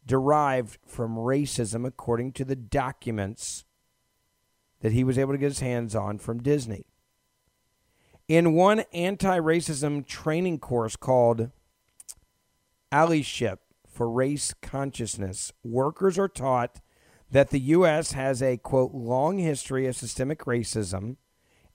derived 0.05 0.77
from 0.85 1.15
racism, 1.15 1.85
according 1.85 2.31
to 2.33 2.45
the 2.45 2.55
documents 2.55 3.65
that 4.81 4.91
he 4.91 5.03
was 5.03 5.17
able 5.17 5.33
to 5.33 5.37
get 5.37 5.47
his 5.47 5.59
hands 5.59 5.95
on 5.95 6.17
from 6.17 6.41
Disney. 6.41 6.85
In 8.27 8.53
one 8.53 8.81
anti 8.93 9.39
racism 9.39 10.05
training 10.05 10.59
course 10.59 10.95
called 10.95 11.49
Allyship 12.91 13.57
for 13.87 14.09
Race 14.09 14.53
Consciousness, 14.61 15.51
workers 15.63 16.19
are 16.19 16.27
taught 16.27 16.79
that 17.31 17.49
the 17.49 17.59
U.S. 17.59 18.13
has 18.13 18.41
a, 18.41 18.57
quote, 18.57 18.93
long 18.93 19.39
history 19.39 19.87
of 19.87 19.95
systemic 19.95 20.45
racism 20.45 21.17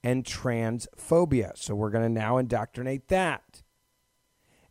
and 0.03 0.25
transphobia. 0.25 1.57
So 1.57 1.75
we're 1.75 1.91
going 1.91 2.05
to 2.05 2.21
now 2.21 2.39
indoctrinate 2.39 3.09
that 3.09 3.64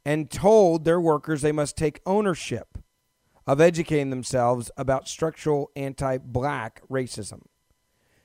and 0.05 0.29
told 0.29 0.83
their 0.83 0.99
workers 0.99 1.41
they 1.41 1.51
must 1.51 1.77
take 1.77 2.01
ownership 2.05 2.77
of 3.45 3.59
educating 3.59 4.09
themselves 4.09 4.71
about 4.77 5.07
structural 5.07 5.71
anti 5.75 6.17
black 6.17 6.81
racism. 6.89 7.41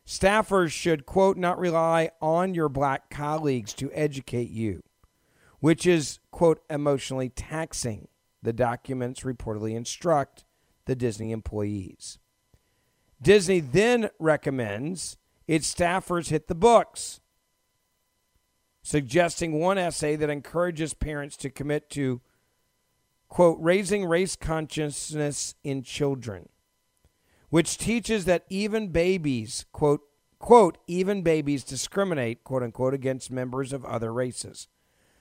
Staffers 0.06 0.70
should, 0.70 1.04
quote, 1.04 1.36
not 1.36 1.58
rely 1.58 2.10
on 2.22 2.54
your 2.54 2.68
black 2.68 3.10
colleagues 3.10 3.74
to 3.74 3.92
educate 3.92 4.50
you, 4.50 4.82
which 5.60 5.86
is, 5.86 6.18
quote, 6.30 6.62
emotionally 6.70 7.28
taxing, 7.28 8.08
the 8.42 8.52
documents 8.52 9.20
reportedly 9.20 9.74
instruct 9.74 10.44
the 10.86 10.96
Disney 10.96 11.30
employees. 11.30 12.18
Disney 13.20 13.60
then 13.60 14.08
recommends 14.18 15.18
its 15.46 15.72
staffers 15.72 16.30
hit 16.30 16.46
the 16.46 16.54
books 16.54 17.20
suggesting 18.88 19.60
one 19.60 19.76
essay 19.76 20.16
that 20.16 20.30
encourages 20.30 20.94
parents 20.94 21.36
to 21.36 21.50
commit 21.50 21.90
to, 21.90 22.22
quote, 23.28 23.58
raising 23.60 24.06
race 24.06 24.34
consciousness 24.34 25.54
in 25.62 25.82
children, 25.82 26.48
which 27.50 27.76
teaches 27.76 28.24
that 28.24 28.46
even 28.48 28.88
babies, 28.88 29.66
quote, 29.72 30.00
quote, 30.38 30.78
even 30.86 31.20
babies 31.20 31.64
discriminate, 31.64 32.42
quote 32.44 32.62
unquote, 32.62 32.94
against 32.94 33.30
members 33.30 33.74
of 33.74 33.84
other 33.84 34.10
races. 34.10 34.68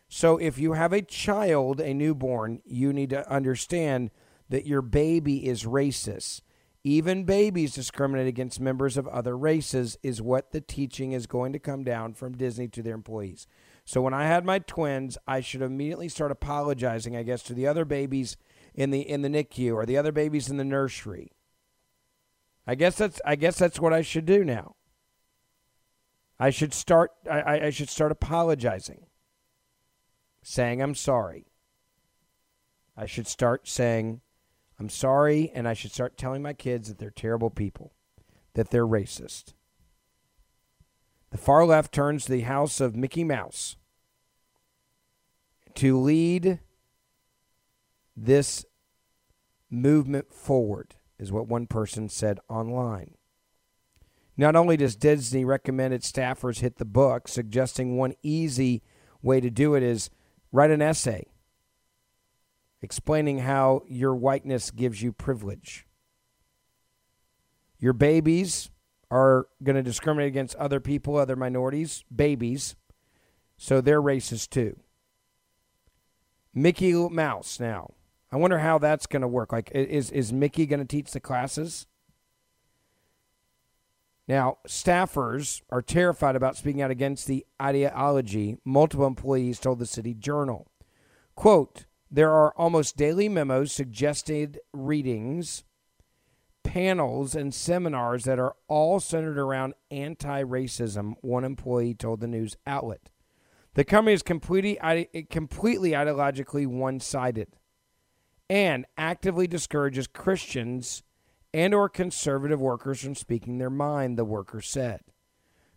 So 0.08 0.38
if 0.38 0.58
you 0.58 0.71
have 0.71 0.93
a 0.93 1.01
child, 1.01 1.82
a 1.82 1.93
newborn, 1.93 2.62
you 2.63 2.93
need 2.93 3.10
to 3.10 3.30
understand 3.30 4.12
that 4.47 4.65
your 4.65 4.82
baby 4.82 5.45
is 5.45 5.65
racist. 5.65 6.39
Even 6.88 7.26
babies 7.26 7.76
discriminate 7.76 8.28
against 8.28 8.62
members 8.62 8.95
of 8.95 9.10
other 9.10 9.38
races, 9.38 9.97
is 10.04 10.21
what 10.21 10.54
the 10.54 10.62
teaching 10.62 11.12
is 11.12 11.28
going 11.28 11.52
to 11.52 11.60
come 11.60 11.84
down 11.84 12.13
from 12.13 12.38
Disney 12.38 12.69
to 12.69 12.82
their 12.82 12.95
employees. 12.95 13.45
So 13.84 14.02
when 14.02 14.13
I 14.13 14.26
had 14.26 14.45
my 14.45 14.60
twins, 14.60 15.17
I 15.28 15.41
should 15.41 15.62
immediately 15.62 16.08
start 16.08 16.32
apologizing, 16.32 17.13
I 17.13 17.23
guess, 17.23 17.43
to 17.43 17.54
the 17.54 17.67
other 17.67 17.84
babies 17.84 18.38
in 18.73 18.91
the 18.91 19.02
in 19.02 19.21
the 19.21 19.28
NICU 19.28 19.76
or 19.76 19.86
the 19.86 19.97
other 19.97 20.13
babies 20.13 20.50
in 20.50 20.56
the 20.56 20.63
nursery. 20.63 21.34
I 22.65 22.76
guess 22.76 22.95
that's 22.95 23.19
I 23.26 23.36
guess 23.36 23.60
that's 23.60 23.82
what 23.82 23.91
I 23.91 24.02
should 24.02 24.26
do 24.26 24.45
now. 24.45 24.78
I 26.39 26.52
should 26.52 26.73
start 26.73 27.12
I, 27.30 27.65
I 27.65 27.69
should 27.69 27.89
start 27.89 28.13
apologizing. 28.13 29.08
Saying 30.41 30.82
I'm 30.82 30.95
sorry. 30.95 31.47
I 32.95 33.08
should 33.08 33.28
start 33.28 33.67
saying 33.67 34.21
I'm 34.80 34.90
sorry, 34.90 35.52
and 35.54 35.68
I 35.68 35.74
should 35.74 35.92
start 35.92 36.18
telling 36.18 36.42
my 36.42 36.54
kids 36.54 36.88
that 36.88 37.00
they're 37.00 37.10
terrible 37.10 37.50
people, 37.50 37.94
that 38.54 38.70
they're 38.70 38.86
racist. 38.88 39.54
The 41.32 41.38
far 41.38 41.66
left 41.66 41.92
turns 41.92 42.26
to 42.26 42.32
the 42.32 42.42
house 42.42 42.80
of 42.80 42.96
Mickey 42.96 43.24
Mouse 43.24 43.76
to 45.76 46.00
lead 46.00 46.60
this 48.16 48.66
movement 49.70 50.32
forward, 50.32 50.96
is 51.20 51.32
what 51.32 51.48
one 51.48 51.68
person 51.68 52.10
said 52.10 52.40
online. 52.50 53.16
Not 54.38 54.56
only 54.56 54.78
does 54.78 54.96
Disney 54.96 55.44
recommend 55.44 55.94
its 55.94 56.12
staffers 56.12 56.60
hit 56.60 56.78
the 56.78 56.86
book, 56.86 57.28
suggesting 57.28 57.98
one 57.98 58.13
easy 58.22 58.84
way 59.22 59.40
to 59.40 59.50
do 59.50 59.74
it 59.74 59.84
is 59.84 60.10
write 60.52 60.72
an 60.72 60.82
essay 60.82 61.26
explaining 62.82 63.40
how 63.40 63.84
your 63.88 64.16
whiteness 64.16 64.72
gives 64.72 65.02
you 65.02 65.12
privilege. 65.12 65.86
Your 67.80 67.94
babies 67.94 68.70
are 69.10 69.48
going 69.63 69.76
to 69.76 69.84
discriminate 69.84 70.28
against 70.28 70.56
other 70.56 70.80
people, 70.80 71.16
other 71.16 71.36
minorities, 71.36 72.04
babies, 72.13 72.76
so 73.58 73.82
they're 73.82 74.02
racist 74.02 74.50
too. 74.50 74.78
Mickey 76.54 76.94
Mouse 76.94 77.60
now. 77.60 77.92
I 78.32 78.38
wonder 78.38 78.60
how 78.60 78.78
that's 78.78 79.08
going 79.08 79.22
to 79.22 79.28
work. 79.28 79.54
Like, 79.54 79.72
is, 79.74 80.12
is 80.12 80.34
Mickey 80.34 80.66
going 80.66 80.80
to 80.80 80.86
teach 80.86 81.12
the 81.12 81.20
classes? 81.20 81.88
Now, 84.28 84.58
staffers 84.68 85.62
are 85.70 85.82
terrified 85.82 86.36
about 86.36 86.58
speaking 86.58 86.82
out 86.82 86.92
against 86.92 87.28
the 87.28 87.46
ideology, 87.62 88.58
multiple 88.66 89.08
employees 89.08 89.60
told 89.60 89.80
the 89.80 89.86
City 89.86 90.13
Journal. 90.13 90.68
Quote, 91.36 91.86
there 92.10 92.32
are 92.32 92.54
almost 92.58 92.98
daily 92.98 93.28
memos 93.28 93.72
suggested 93.72 94.60
readings, 94.74 95.63
panels, 96.63 97.36
and 97.36 97.54
seminars 97.54 98.24
that 98.24 98.39
are 98.39 98.56
all 98.67 99.00
centered 99.00 99.38
around 99.38 99.74
anti 99.91 100.43
racism, 100.43 101.15
one 101.22 101.43
employee 101.43 101.93
told 101.93 102.22
the 102.22 102.28
news 102.28 102.56
outlet. 102.65 103.10
The 103.74 103.84
company 103.84 104.13
is 104.13 104.24
completely, 104.24 104.78
completely 105.30 105.91
ideologically 105.91 106.65
one 106.65 107.00
sided 107.00 107.50
and 108.50 108.86
actively 108.98 109.48
discourages 109.48 110.08
Christians 110.08 111.04
and 111.54 111.74
or 111.74 111.89
conservative 111.89 112.60
workers 112.62 113.02
from 113.02 113.15
speaking 113.15 113.58
their 113.58 113.70
mind, 113.70 114.17
the 114.17 114.26
worker 114.26 114.62
said. 114.62 115.02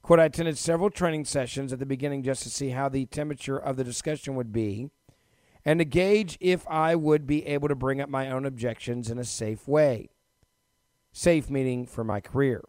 Quote, 0.02 0.20
I 0.20 0.24
attended 0.24 0.56
several 0.56 0.90
training 0.90 1.26
sessions 1.26 1.72
at 1.72 1.78
the 1.78 1.86
beginning 1.86 2.22
just 2.22 2.42
to 2.44 2.50
see 2.50 2.70
how 2.70 2.88
the 2.88 3.06
temperature 3.06 3.58
of 3.58 3.76
the 3.76 3.84
discussion 3.84 4.34
would 4.34 4.52
be 4.52 4.90
and 5.64 5.78
to 5.78 5.84
gauge 5.84 6.38
if 6.40 6.66
I 6.68 6.94
would 6.94 7.26
be 7.26 7.46
able 7.46 7.68
to 7.68 7.74
bring 7.74 8.00
up 8.00 8.08
my 8.08 8.30
own 8.30 8.46
objections 8.46 9.10
in 9.10 9.18
a 9.18 9.24
safe 9.24 9.68
way. 9.68 10.10
Safe 11.12 11.50
meaning 11.50 11.86
for 11.86 12.04
my 12.04 12.20
career. 12.20 12.62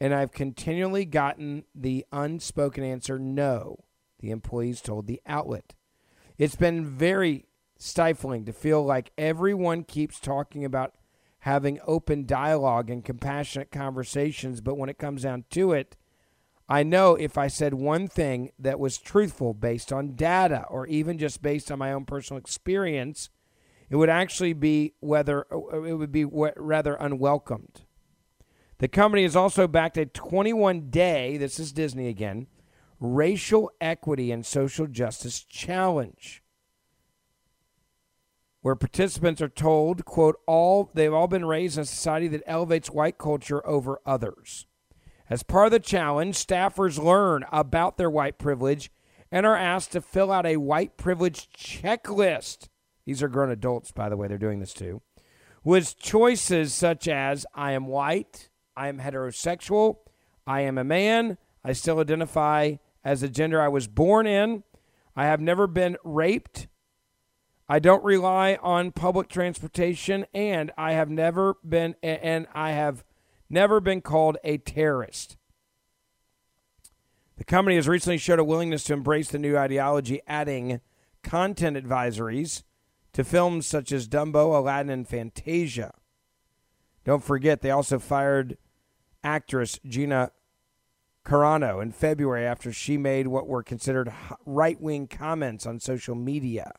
And 0.00 0.12
I've 0.12 0.32
continually 0.32 1.04
gotten 1.04 1.64
the 1.74 2.04
unspoken 2.12 2.82
answer 2.82 3.18
no, 3.18 3.84
the 4.18 4.30
employees 4.30 4.80
told 4.80 5.06
the 5.06 5.20
outlet. 5.26 5.74
It's 6.38 6.56
been 6.56 6.84
very 6.84 7.46
stifling 7.78 8.44
to 8.46 8.52
feel 8.52 8.84
like 8.84 9.12
everyone 9.16 9.84
keeps 9.84 10.18
talking 10.18 10.64
about 10.64 10.94
having 11.40 11.80
open 11.86 12.24
dialogue 12.24 12.88
and 12.88 13.04
compassionate 13.04 13.70
conversations, 13.70 14.60
but 14.60 14.76
when 14.76 14.88
it 14.88 14.98
comes 14.98 15.22
down 15.22 15.44
to 15.50 15.72
it, 15.72 15.96
I 16.72 16.84
know 16.84 17.16
if 17.16 17.36
I 17.36 17.48
said 17.48 17.74
one 17.74 18.08
thing 18.08 18.50
that 18.58 18.80
was 18.80 18.96
truthful 18.96 19.52
based 19.52 19.92
on 19.92 20.14
data 20.14 20.64
or 20.70 20.86
even 20.86 21.18
just 21.18 21.42
based 21.42 21.70
on 21.70 21.78
my 21.78 21.92
own 21.92 22.06
personal 22.06 22.40
experience, 22.40 23.28
it 23.90 23.96
would 23.96 24.08
actually 24.08 24.54
be 24.54 24.94
whether 25.00 25.44
uh, 25.52 25.82
it 25.82 25.92
would 25.92 26.12
be 26.12 26.24
rather 26.24 26.94
unwelcomed. 26.94 27.82
The 28.78 28.88
company 28.88 29.24
has 29.24 29.36
also 29.36 29.68
backed 29.68 29.98
a 29.98 30.06
21 30.06 30.88
day, 30.88 31.36
this 31.36 31.60
is 31.60 31.72
Disney 31.72 32.08
again, 32.08 32.46
racial 32.98 33.70
equity 33.78 34.32
and 34.32 34.46
social 34.46 34.86
justice 34.86 35.44
challenge. 35.44 36.42
where 38.62 38.76
participants 38.76 39.42
are 39.42 39.48
told, 39.50 40.06
quote, 40.06 40.40
all 40.46 40.90
they've 40.94 41.12
all 41.12 41.28
been 41.28 41.44
raised 41.44 41.76
in 41.76 41.82
a 41.82 41.84
society 41.84 42.28
that 42.28 42.42
elevates 42.46 42.90
white 42.90 43.18
culture 43.18 43.66
over 43.66 44.00
others. 44.06 44.66
As 45.32 45.42
part 45.42 45.64
of 45.64 45.72
the 45.72 45.80
challenge, 45.80 46.36
staffers 46.36 47.02
learn 47.02 47.46
about 47.50 47.96
their 47.96 48.10
white 48.10 48.36
privilege 48.36 48.92
and 49.30 49.46
are 49.46 49.56
asked 49.56 49.92
to 49.92 50.02
fill 50.02 50.30
out 50.30 50.44
a 50.44 50.58
white 50.58 50.98
privilege 50.98 51.48
checklist. 51.56 52.68
These 53.06 53.22
are 53.22 53.28
grown 53.28 53.48
adults, 53.48 53.92
by 53.92 54.10
the 54.10 54.16
way, 54.18 54.28
they're 54.28 54.36
doing 54.36 54.60
this 54.60 54.74
too. 54.74 55.00
With 55.64 55.98
choices 55.98 56.74
such 56.74 57.08
as 57.08 57.46
I 57.54 57.72
am 57.72 57.86
white, 57.86 58.50
I 58.76 58.88
am 58.88 58.98
heterosexual, 58.98 60.00
I 60.46 60.60
am 60.60 60.76
a 60.76 60.84
man, 60.84 61.38
I 61.64 61.72
still 61.72 62.00
identify 62.00 62.74
as 63.02 63.22
the 63.22 63.28
gender 63.30 63.58
I 63.58 63.68
was 63.68 63.88
born 63.88 64.26
in, 64.26 64.64
I 65.16 65.24
have 65.24 65.40
never 65.40 65.66
been 65.66 65.96
raped, 66.04 66.68
I 67.70 67.78
don't 67.78 68.04
rely 68.04 68.58
on 68.60 68.92
public 68.92 69.28
transportation, 69.28 70.26
and 70.34 70.72
I 70.76 70.92
have 70.92 71.08
never 71.08 71.56
been 71.66 71.94
and 72.02 72.48
I 72.52 72.72
have 72.72 73.02
never 73.52 73.80
been 73.80 74.00
called 74.00 74.38
a 74.42 74.58
terrorist. 74.58 75.36
The 77.36 77.44
company 77.44 77.76
has 77.76 77.88
recently 77.88 78.18
showed 78.18 78.38
a 78.38 78.44
willingness 78.44 78.84
to 78.84 78.92
embrace 78.92 79.28
the 79.28 79.38
new 79.38 79.56
ideology, 79.56 80.20
adding 80.26 80.80
content 81.22 81.76
advisories 81.76 82.62
to 83.12 83.24
films 83.24 83.66
such 83.66 83.92
as 83.92 84.08
Dumbo, 84.08 84.56
Aladdin, 84.56 84.90
and 84.90 85.08
Fantasia. 85.08 85.92
Don't 87.04 87.22
forget, 87.22 87.60
they 87.60 87.70
also 87.70 87.98
fired 87.98 88.56
actress 89.24 89.78
Gina 89.86 90.30
Carano 91.24 91.80
in 91.82 91.92
February 91.92 92.46
after 92.46 92.72
she 92.72 92.96
made 92.96 93.28
what 93.28 93.46
were 93.46 93.62
considered 93.62 94.12
right 94.44 94.80
wing 94.80 95.06
comments 95.06 95.66
on 95.66 95.78
social 95.78 96.14
media. 96.14 96.72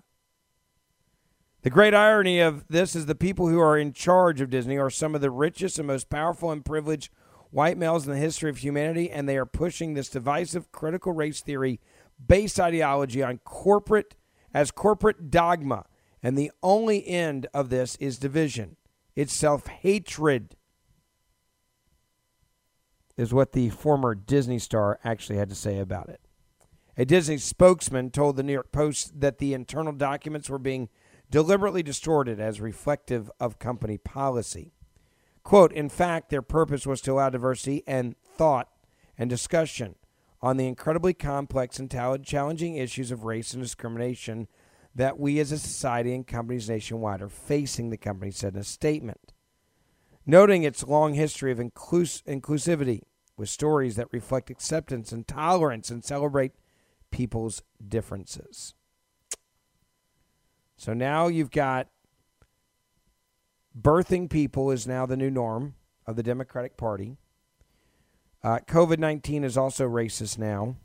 The 1.63 1.69
great 1.69 1.93
irony 1.93 2.41
of 2.41 2.67
this 2.67 2.93
is 2.93 3.05
the 3.05 3.15
people 3.15 3.47
who 3.47 3.59
are 3.59 3.77
in 3.77 3.93
charge 3.93 4.41
of 4.41 4.49
Disney 4.49 4.77
are 4.77 4.89
some 4.89 5.15
of 5.15 5.21
the 5.21 5.31
richest 5.31 5.79
and 5.79 5.87
most 5.87 6.09
powerful 6.09 6.51
and 6.51 6.63
privileged 6.63 7.09
white 7.51 7.77
males 7.77 8.05
in 8.05 8.11
the 8.11 8.19
history 8.19 8.49
of 8.49 8.57
humanity, 8.57 9.09
and 9.09 9.29
they 9.29 9.37
are 9.37 9.45
pushing 9.45 9.93
this 9.93 10.09
divisive 10.09 10.73
critical 10.73 11.13
race 11.13 11.39
theory 11.39 11.79
based 12.27 12.59
ideology 12.59 13.23
on 13.23 13.37
corporate 13.45 14.15
as 14.53 14.71
corporate 14.71 15.31
dogma. 15.31 15.85
And 16.21 16.37
the 16.37 16.51
only 16.61 17.07
end 17.07 17.47
of 17.53 17.69
this 17.69 17.95
is 17.95 18.17
division. 18.17 18.75
It's 19.15 19.33
self 19.33 19.67
hatred, 19.67 20.57
is 23.15 23.33
what 23.33 23.53
the 23.53 23.69
former 23.69 24.15
Disney 24.15 24.59
star 24.59 24.99
actually 25.05 25.37
had 25.37 25.49
to 25.49 25.55
say 25.55 25.79
about 25.79 26.09
it. 26.09 26.19
A 26.97 27.05
Disney 27.05 27.37
spokesman 27.37 28.11
told 28.11 28.35
the 28.35 28.43
New 28.43 28.53
York 28.53 28.73
Post 28.73 29.21
that 29.21 29.37
the 29.37 29.53
internal 29.53 29.93
documents 29.93 30.49
were 30.49 30.59
being 30.59 30.89
deliberately 31.33 31.81
distorted 31.81 32.39
as 32.39 32.61
reflective 32.61 33.31
of 33.39 33.57
company 33.57 33.97
policy. 33.97 34.71
Quote, 35.41 35.73
in 35.73 35.89
fact, 35.89 36.29
their 36.29 36.43
purpose 36.43 36.85
was 36.85 37.01
to 37.01 37.13
allow 37.13 37.31
diversity 37.31 37.81
and 37.87 38.15
thought 38.23 38.69
and 39.17 39.31
discussion 39.31 39.95
on 40.43 40.57
the 40.57 40.67
incredibly 40.67 41.11
complex 41.11 41.79
and 41.79 41.89
challenging 42.23 42.75
issues 42.75 43.09
of 43.09 43.23
race 43.23 43.51
and 43.51 43.63
discrimination 43.63 44.47
that 44.93 45.17
we 45.17 45.39
as 45.39 45.51
a 45.51 45.57
society 45.57 46.13
and 46.13 46.27
companies 46.27 46.69
nationwide 46.69 47.19
are 47.19 47.29
facing, 47.29 47.89
the 47.89 47.97
company 47.97 48.29
said 48.29 48.53
in 48.53 48.59
a 48.59 48.63
statement. 48.63 49.33
Noting 50.27 50.61
its 50.61 50.83
long 50.83 51.15
history 51.15 51.51
of 51.51 51.57
inclus- 51.57 52.21
inclusivity 52.25 53.01
with 53.37 53.49
stories 53.49 53.95
that 53.95 54.13
reflect 54.13 54.51
acceptance 54.51 55.11
and 55.11 55.27
tolerance 55.27 55.89
and 55.89 56.05
celebrate 56.05 56.51
people's 57.09 57.63
differences. 57.83 58.75
So 60.83 60.93
now 60.93 61.27
you've 61.27 61.49
got 61.49 61.87
birthing 63.79 64.29
people 64.29 64.69
is 64.69 64.85
now 64.85 65.05
the 65.05 65.15
new 65.15 65.31
norm 65.31 65.75
of 66.05 66.17
the 66.17 66.23
Democratic 66.23 66.75
Party. 66.75 67.15
Uh, 68.43 68.59
COVID 68.67 68.99
19 68.99 69.45
is 69.45 69.57
also 69.57 69.87
racist 69.87 70.37
now. 70.37 70.75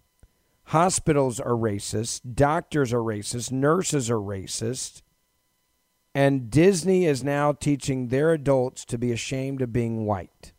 Hospitals 0.66 1.40
are 1.40 1.56
racist. 1.56 2.20
Doctors 2.32 2.92
are 2.92 3.00
racist. 3.00 3.50
Nurses 3.50 4.08
are 4.08 4.20
racist. 4.20 5.02
And 6.14 6.48
Disney 6.48 7.04
is 7.04 7.24
now 7.24 7.50
teaching 7.50 8.06
their 8.06 8.32
adults 8.32 8.84
to 8.84 8.98
be 8.98 9.10
ashamed 9.10 9.62
of 9.62 9.72
being 9.72 10.06
white. 10.06 10.52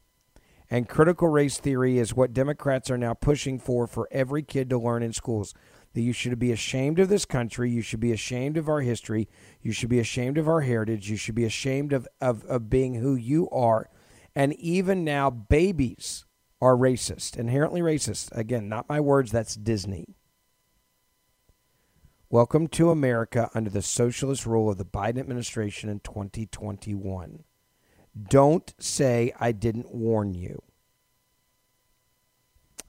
And 0.70 0.90
critical 0.90 1.30
race 1.30 1.58
theory 1.60 1.98
is 1.98 2.14
what 2.14 2.34
Democrats 2.34 2.92
are 2.92 2.98
now 2.98 3.14
pushing 3.14 3.58
for 3.58 3.88
for 3.88 4.10
every 4.12 4.44
kid 4.44 4.70
to 4.70 4.78
learn 4.78 5.02
in 5.02 5.14
schools 5.14 5.54
that 6.00 6.06
you 6.06 6.14
should 6.14 6.40
be 6.40 6.54
ashamed 6.54 6.98
of 6.98 7.10
this 7.10 7.26
country. 7.26 7.70
You 7.70 7.82
should 7.82 8.00
be 8.00 8.14
ashamed 8.14 8.56
of 8.56 8.70
our 8.70 8.80
history. 8.80 9.28
You 9.62 9.74
should 9.74 9.90
be 9.90 10.00
ashamed 10.00 10.38
of 10.38 10.48
our 10.48 10.62
heritage. 10.62 11.10
You 11.10 11.18
should 11.18 11.36
be 11.36 11.44
ashamed 11.44 11.92
of, 11.92 12.08
of, 12.22 12.46
of 12.46 12.70
being 12.70 12.94
who 12.94 13.16
you 13.16 13.50
are. 13.50 13.90
And 14.34 14.54
even 14.54 15.04
now, 15.04 15.30
babies 15.30 16.24
are 16.62 16.78
racist, 16.78 17.36
inherently 17.36 17.82
racist. 17.82 18.32
Again, 18.32 18.70
not 18.70 18.88
my 18.88 19.02
words, 19.02 19.30
that's 19.30 19.56
Disney. 19.56 20.16
Welcome 22.30 22.70
to 22.70 22.92
America 22.92 23.52
under 23.54 23.70
the 23.70 23.82
socialist 23.82 24.46
rule 24.46 24.70
of 24.70 24.78
the 24.78 24.86
Biden 24.86 25.20
administration 25.20 25.90
in 25.90 26.00
2021. 26.00 27.44
Don't 28.30 28.74
say 28.80 29.34
I 29.38 29.52
didn't 29.52 29.94
warn 29.94 30.34
you. 30.34 30.62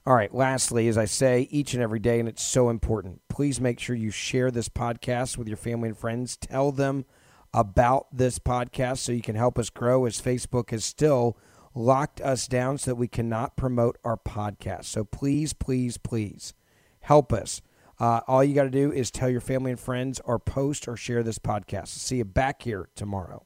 All 0.03 0.15
right, 0.15 0.33
lastly, 0.33 0.87
as 0.87 0.97
I 0.97 1.05
say 1.05 1.47
each 1.51 1.75
and 1.75 1.83
every 1.83 1.99
day, 1.99 2.19
and 2.19 2.27
it's 2.27 2.41
so 2.41 2.69
important, 2.69 3.21
please 3.29 3.61
make 3.61 3.79
sure 3.79 3.95
you 3.95 4.09
share 4.09 4.49
this 4.49 4.67
podcast 4.67 5.37
with 5.37 5.47
your 5.47 5.57
family 5.57 5.89
and 5.89 5.97
friends. 5.97 6.35
Tell 6.35 6.71
them 6.71 7.05
about 7.53 8.07
this 8.11 8.39
podcast 8.39 8.97
so 8.97 9.11
you 9.11 9.21
can 9.21 9.35
help 9.35 9.59
us 9.59 9.69
grow 9.69 10.05
as 10.05 10.19
Facebook 10.19 10.71
has 10.71 10.83
still 10.83 11.37
locked 11.75 12.19
us 12.21 12.47
down 12.47 12.79
so 12.79 12.91
that 12.91 12.95
we 12.95 13.07
cannot 13.07 13.55
promote 13.55 13.99
our 14.03 14.17
podcast. 14.17 14.85
So 14.85 15.03
please, 15.03 15.53
please, 15.53 15.97
please 15.97 16.55
help 17.01 17.31
us. 17.31 17.61
Uh, 17.99 18.21
all 18.27 18.43
you 18.43 18.55
got 18.55 18.63
to 18.63 18.71
do 18.71 18.91
is 18.91 19.11
tell 19.11 19.29
your 19.29 19.39
family 19.39 19.69
and 19.69 19.79
friends 19.79 20.19
or 20.25 20.39
post 20.39 20.87
or 20.87 20.97
share 20.97 21.21
this 21.21 21.37
podcast. 21.37 21.89
See 21.89 22.17
you 22.17 22.25
back 22.25 22.63
here 22.63 22.89
tomorrow. 22.95 23.45